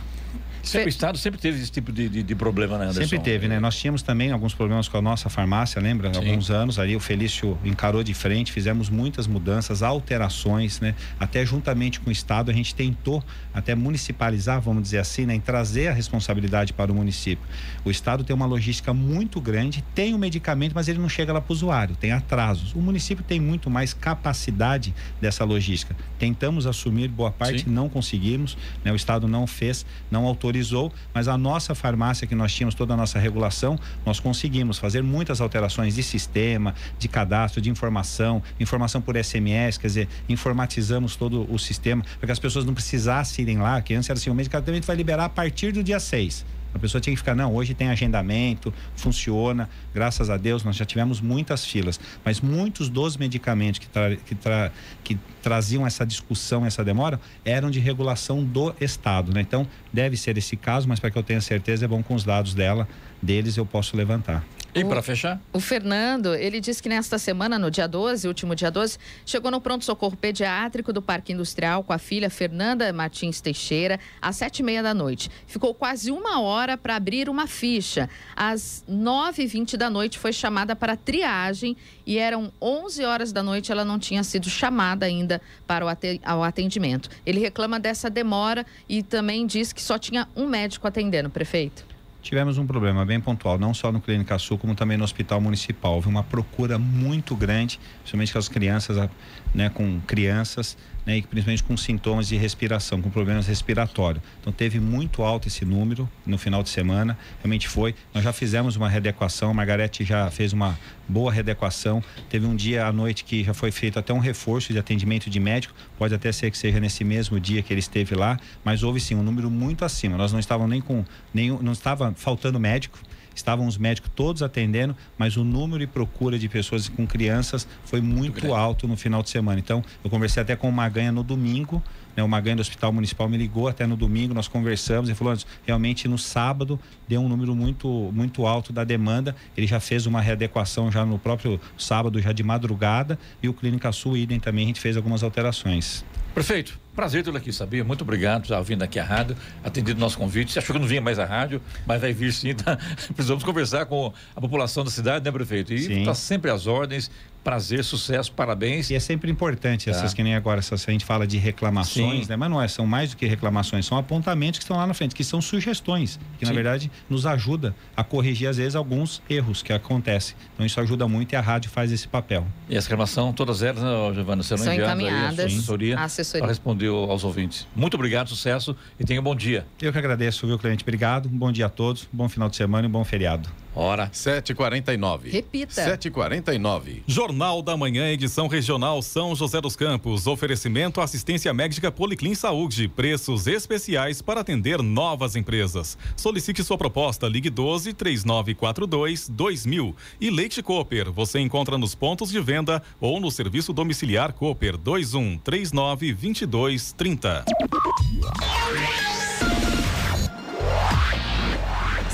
[0.64, 3.02] Sempre, o Estado sempre teve esse tipo de, de, de, problema, né, Anderson?
[3.02, 3.60] Sempre teve, né?
[3.60, 6.14] Nós tínhamos também alguns problemas com a nossa farmácia, lembra?
[6.14, 6.20] Sim.
[6.20, 10.96] Alguns anos ali, o Felício encarou de frente, fizemos muitas mudanças, alterações, né?
[11.20, 15.34] Até juntamente com o Estado, a gente tentou até municipalizar, vamos dizer assim, né?
[15.34, 17.46] Em trazer a responsabilidade para o município.
[17.86, 21.42] O Estado tem uma logística muito grande, tem o medicamento, mas ele não chega lá
[21.42, 22.74] para o usuário, tem atrasos.
[22.74, 25.96] O município tem muito mais capacidade dessa logística.
[26.18, 27.72] Tentamos assumir boa parte, Sim.
[27.72, 28.92] não conseguimos, né?
[28.92, 32.94] O Estado não fez, não autorizou autorizou, mas a nossa farmácia, que nós tínhamos toda
[32.94, 39.02] a nossa regulação, nós conseguimos fazer muitas alterações de sistema, de cadastro, de informação, informação
[39.02, 43.60] por SMS, quer dizer, informatizamos todo o sistema, para que as pessoas não precisassem irem
[43.60, 46.46] lá, que antes era assim, o medicamento vai liberar a partir do dia 6.
[46.74, 50.86] A pessoa tinha que ficar, não, hoje tem agendamento, funciona, graças a Deus nós já
[50.86, 54.72] tivemos muitas filas, mas muitos dos medicamentos que, tra que, tra
[55.04, 59.42] que traziam essa discussão, essa demora, eram de regulação do Estado, né?
[59.42, 62.24] Então, deve ser esse caso, mas para que eu tenha certeza, é bom com os
[62.24, 62.88] dados dela,
[63.22, 64.44] deles eu posso levantar.
[64.74, 65.42] E para fechar?
[65.52, 69.60] O Fernando, ele disse que nesta semana, no dia 12, último dia 12, chegou no
[69.60, 74.84] pronto-socorro pediátrico do Parque Industrial com a filha Fernanda Martins Teixeira, às sete e meia
[74.84, 75.32] da noite.
[75.48, 78.08] Ficou quase uma hora para abrir uma ficha.
[78.36, 83.42] Às nove e vinte da noite foi chamada para triagem e eram onze horas da
[83.42, 87.10] noite, ela não tinha sido chamada ainda para o atendimento.
[87.26, 92.58] Ele reclama dessa demora e também diz que só tinha um médico atendendo, prefeito tivemos
[92.58, 95.96] um problema bem pontual, não só no Clínica Sul, como também no Hospital Municipal.
[95.96, 99.10] Houve uma procura muito grande, principalmente com as crianças,
[99.54, 100.78] né, com crianças
[101.10, 104.24] né, e principalmente com sintomas de respiração, com problemas respiratórios.
[104.40, 107.96] Então teve muito alto esse número no final de semana, realmente foi.
[108.14, 112.04] Nós já fizemos uma readequação, a Margarete já fez uma boa readequação.
[112.30, 115.40] Teve um dia à noite que já foi feito até um reforço de atendimento de
[115.40, 119.00] médico, pode até ser que seja nesse mesmo dia que ele esteve lá, mas houve
[119.00, 120.16] sim um número muito acima.
[120.16, 121.04] Nós não estávamos nem com
[121.34, 123.00] nenhum, não estava faltando médico
[123.40, 128.02] estavam os médicos todos atendendo, mas o número e procura de pessoas com crianças foi
[128.02, 129.60] muito, muito alto no final de semana.
[129.60, 131.82] Então, eu conversei até com o Maganha no domingo,
[132.20, 135.36] né, o Maganha do Hospital Municipal me ligou até no domingo, nós conversamos e falou:
[135.66, 139.36] realmente no sábado deu um número muito, muito alto da demanda.
[139.56, 143.92] Ele já fez uma readequação já no próprio sábado, já de madrugada, e o Clínica
[143.92, 146.04] Sul Idem também a gente fez algumas alterações.
[146.34, 147.84] Prefeito, prazer tê-lo aqui, sabia?
[147.84, 150.52] Muito obrigado por vindo aqui à rádio, atendido nosso convite.
[150.52, 152.78] Você achou que não vinha mais à rádio, mas vai vir sim, tá?
[153.16, 155.74] Precisamos conversar com a população da cidade, né, prefeito?
[155.74, 157.10] E está sempre às ordens,
[157.44, 158.90] prazer, sucesso, parabéns.
[158.90, 159.92] E é sempre importante tá.
[159.92, 162.30] essas que nem agora, se a gente fala de reclamações, Sim.
[162.30, 162.36] né?
[162.36, 165.16] Mas não é, são mais do que reclamações, são apontamentos que estão lá na frente,
[165.16, 166.52] que são sugestões, que Sim.
[166.52, 170.36] na verdade nos ajuda a corrigir às vezes alguns erros que acontecem.
[170.54, 172.46] Então isso ajuda muito e a rádio faz esse papel.
[172.70, 176.42] E as reclamações, todas elas, né, Giovana, serão são encaminhadas aí a assessoria, assessoria.
[176.42, 177.68] para responder aos ouvintes.
[177.76, 179.66] Muito obrigado, sucesso e tenha um bom dia.
[179.82, 180.84] Eu que agradeço, viu, cliente?
[180.84, 183.50] Obrigado, um bom dia a todos, um bom final de semana e um bom feriado.
[183.76, 184.10] Hora.
[184.14, 185.32] 7h49.
[185.32, 185.98] Repita.
[185.98, 187.04] 7h49.
[187.08, 190.28] Jornal da Manhã, edição regional São José dos Campos.
[190.28, 192.88] Oferecimento assistência médica Policlin Saúde.
[192.88, 195.98] Preços especiais para atender novas empresas.
[196.16, 197.28] Solicite sua proposta.
[197.28, 199.96] Ligue 12 3942 2000.
[200.20, 201.12] E Leite Cooper.
[201.12, 207.46] Você encontra nos pontos de venda ou no serviço domiciliar Cooper 21 39 22 30.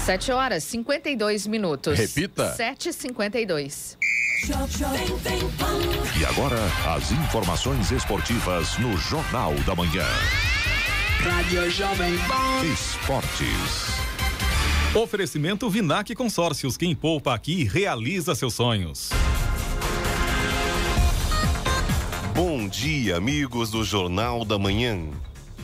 [0.06, 1.98] 7 horas 52 minutos.
[1.98, 2.56] Repita.
[2.56, 3.98] 7h52.
[6.20, 6.60] E agora,
[6.96, 10.06] as informações esportivas no Jornal da Manhã.
[11.24, 12.66] Rádio Jovem Pan.
[12.72, 13.96] Esportes.
[14.94, 16.78] Oferecimento Vinac Consórcios.
[16.78, 19.10] Quem poupa aqui realiza seus sonhos.
[22.36, 25.10] Bom dia, amigos do Jornal da Manhã.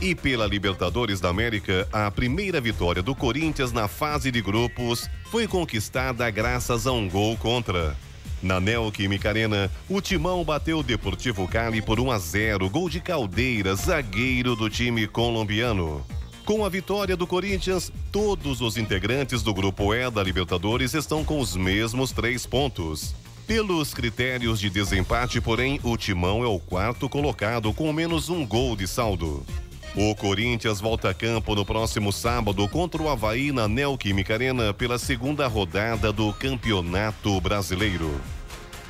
[0.01, 5.47] E pela Libertadores da América, a primeira vitória do Corinthians na fase de grupos foi
[5.47, 7.95] conquistada graças a um gol contra.
[8.41, 12.99] Na Neoquímica Arena, o Timão bateu o Deportivo Cali por 1 a 0, gol de
[12.99, 16.03] Caldeira, zagueiro do time colombiano.
[16.43, 21.39] Com a vitória do Corinthians, todos os integrantes do Grupo E da Libertadores estão com
[21.39, 23.13] os mesmos três pontos.
[23.45, 28.75] Pelos critérios de desempate, porém, o Timão é o quarto colocado com menos um gol
[28.75, 29.45] de saldo.
[29.93, 34.97] O Corinthians volta a campo no próximo sábado contra o Havaí na Neoquímica Arena pela
[34.97, 38.09] segunda rodada do Campeonato Brasileiro.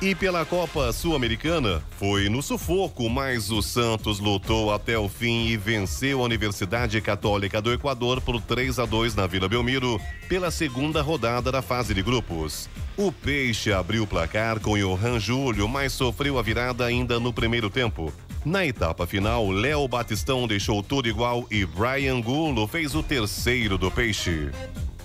[0.00, 5.56] E pela Copa Sul-Americana, foi no sufoco, mas o Santos lutou até o fim e
[5.56, 11.02] venceu a Universidade Católica do Equador por 3 a 2 na Vila Belmiro pela segunda
[11.02, 12.68] rodada da fase de grupos.
[12.96, 17.68] O Peixe abriu o placar com Johan Júlio, mas sofreu a virada ainda no primeiro
[17.68, 18.12] tempo.
[18.44, 23.88] Na etapa final, Léo Batistão deixou tudo igual e Brian Gulo fez o terceiro do
[23.88, 24.50] Peixe.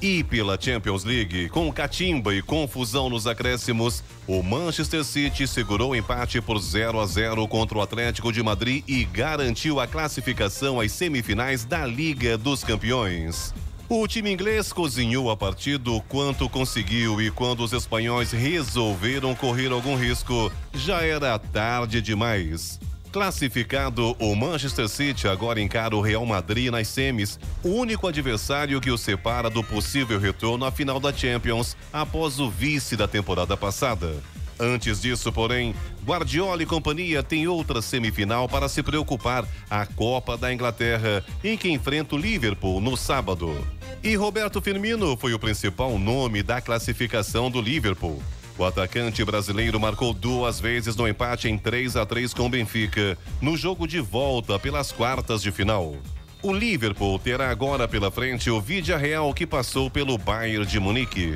[0.01, 5.95] E pela Champions League, com catimba e confusão nos acréscimos, o Manchester City segurou o
[5.95, 10.91] empate por 0 a 0 contra o Atlético de Madrid e garantiu a classificação às
[10.91, 13.53] semifinais da Liga dos Campeões.
[13.87, 19.71] O time inglês cozinhou a partida o quanto conseguiu e quando os espanhóis resolveram correr
[19.71, 22.79] algum risco, já era tarde demais.
[23.17, 28.91] Classificado, o Manchester City agora encara o Real Madrid nas semis, o único adversário que
[28.91, 34.17] o separa do possível retorno à final da Champions após o vice da temporada passada.
[34.59, 35.73] Antes disso, porém,
[36.05, 41.71] Guardiola e companhia têm outra semifinal para se preocupar, a Copa da Inglaterra, em que
[41.71, 43.67] enfrenta o Liverpool no sábado.
[44.03, 48.21] E Roberto Firmino foi o principal nome da classificação do Liverpool.
[48.57, 53.15] O atacante brasileiro marcou duas vezes no empate em 3 a 3 com o Benfica,
[53.39, 55.95] no jogo de volta pelas quartas de final.
[56.41, 61.35] O Liverpool terá agora pela frente o Vídea Real que passou pelo Bayern de Munique.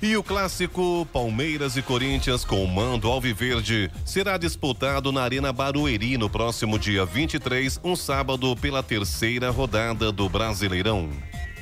[0.00, 6.18] E o clássico Palmeiras e Corinthians com o mando alviverde será disputado na Arena Barueri
[6.18, 11.08] no próximo dia 23, um sábado, pela terceira rodada do Brasileirão.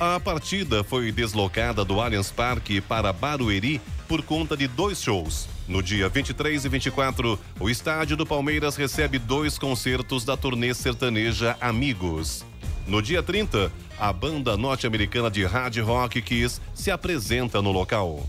[0.00, 3.78] A partida foi deslocada do Allianz Parque para Barueri
[4.08, 5.46] por conta de dois shows.
[5.68, 11.54] No dia 23 e 24, o estádio do Palmeiras recebe dois concertos da turnê sertaneja
[11.60, 12.46] Amigos.
[12.86, 18.26] No dia 30, a banda norte-americana de hard rock Kiss se apresenta no local.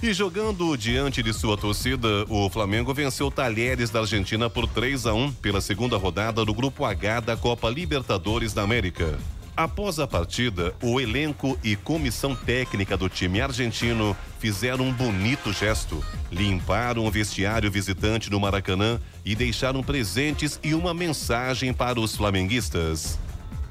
[0.00, 5.12] E jogando diante de sua torcida, o Flamengo venceu Talheres da Argentina por 3 a
[5.12, 9.18] 1 pela segunda rodada do Grupo H da Copa Libertadores da América.
[9.56, 16.04] Após a partida, o elenco e comissão técnica do time argentino fizeram um bonito gesto.
[16.30, 23.18] Limparam o vestiário visitante do Maracanã e deixaram presentes e uma mensagem para os flamenguistas.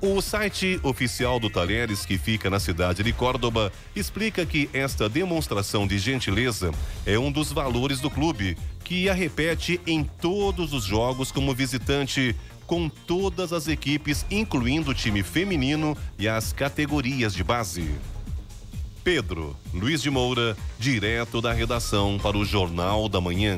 [0.02, 5.86] O site oficial do Talheres, que fica na cidade de Córdoba, explica que esta demonstração
[5.86, 6.72] de gentileza
[7.06, 12.36] é um dos valores do clube, que a repete em todos os jogos como visitante,
[12.66, 17.90] com todas as equipes, incluindo o time feminino e as categorias de base.
[19.04, 23.58] Pedro Luiz de Moura, direto da redação para o Jornal da Manhã.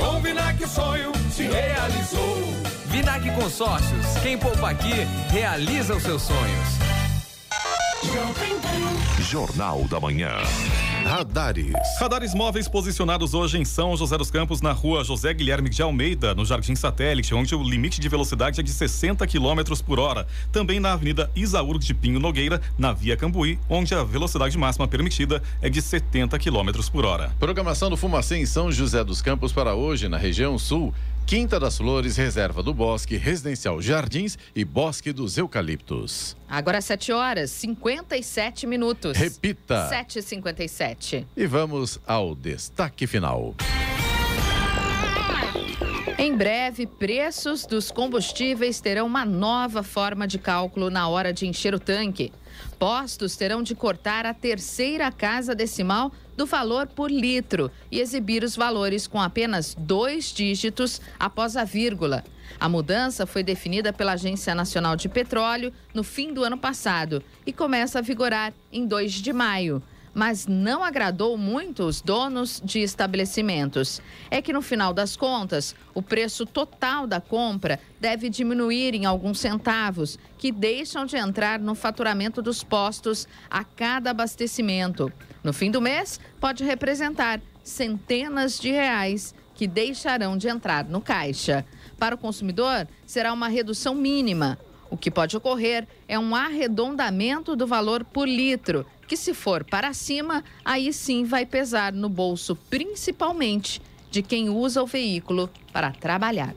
[0.00, 2.38] Com o Vinac o sonho se realizou.
[2.86, 4.06] Vinac Consórcios.
[4.22, 6.68] Quem poupa aqui realiza os seus sonhos.
[9.20, 10.38] Jornal da Manhã.
[11.04, 11.72] Radares.
[11.98, 16.34] Radares móveis posicionados hoje em São José dos Campos, na rua José Guilherme de Almeida,
[16.34, 20.26] no Jardim Satélite, onde o limite de velocidade é de 60 km por hora.
[20.52, 25.42] Também na Avenida Isaúr de Pinho Nogueira, na Via Cambuí, onde a velocidade máxima permitida
[25.60, 27.32] é de 70 km por hora.
[27.38, 30.94] Programação do Fumacê em São José dos Campos para hoje, na região sul.
[31.30, 36.36] Quinta das Flores, Reserva do Bosque, Residencial Jardins e Bosque dos Eucaliptos.
[36.48, 39.16] Agora 7 horas 57 minutos.
[39.16, 39.88] Repita.
[39.88, 41.24] 7h57.
[41.36, 43.54] E vamos ao destaque final.
[46.18, 51.76] Em breve, preços dos combustíveis terão uma nova forma de cálculo na hora de encher
[51.76, 52.32] o tanque.
[52.76, 56.10] Postos terão de cortar a terceira casa decimal
[56.40, 62.24] do valor por litro e exibir os valores com apenas dois dígitos após a vírgula.
[62.58, 67.52] A mudança foi definida pela Agência Nacional de Petróleo no fim do ano passado e
[67.52, 69.82] começa a vigorar em 2 de maio
[70.14, 74.00] mas não agradou muito os donos de estabelecimentos.
[74.30, 79.40] É que no final das contas, o preço total da compra deve diminuir em alguns
[79.40, 85.12] centavos, que deixam de entrar no faturamento dos postos a cada abastecimento.
[85.42, 91.64] No fim do mês, pode representar centenas de reais que deixarão de entrar no caixa.
[91.98, 94.58] Para o consumidor, será uma redução mínima.
[94.90, 99.92] O que pode ocorrer é um arredondamento do valor por litro, que se for para
[99.92, 106.54] cima, aí sim vai pesar no bolso, principalmente de quem usa o veículo para trabalhar.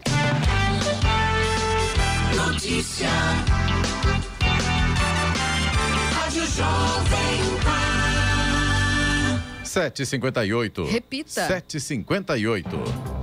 [2.35, 3.09] Notícia.
[6.13, 7.42] Rádio Jovem.
[9.73, 10.87] 7h58.
[10.87, 11.47] Repita.
[11.47, 12.65] 7h58.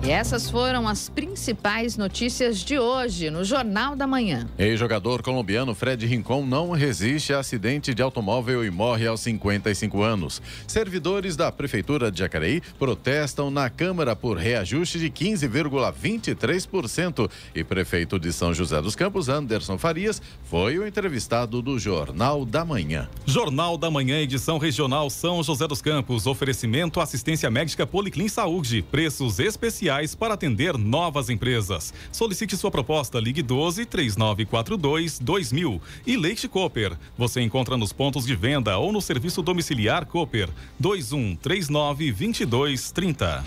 [0.03, 4.49] E essas foram as principais notícias de hoje no Jornal da Manhã.
[4.59, 10.43] Ex-jogador colombiano Fred Rincon não resiste a acidente de automóvel e morre aos 55 anos.
[10.67, 18.33] Servidores da Prefeitura de Jacareí protestam na Câmara por reajuste de 15,23% e prefeito de
[18.33, 23.09] São José dos Campos, Anderson Farias, foi o entrevistado do Jornal da Manhã.
[23.25, 26.27] Jornal da Manhã, edição regional São José dos Campos.
[26.41, 28.81] Oferecimento assistência médica Policlin Saúde.
[28.81, 31.93] Preços especiais para atender novas empresas.
[32.11, 35.83] Solicite sua proposta, ligue 12 3942 2000.
[36.07, 36.97] E Leite Cooper.
[37.19, 43.45] Você encontra nos pontos de venda ou no serviço domiciliar Cooper 21 39 22 30.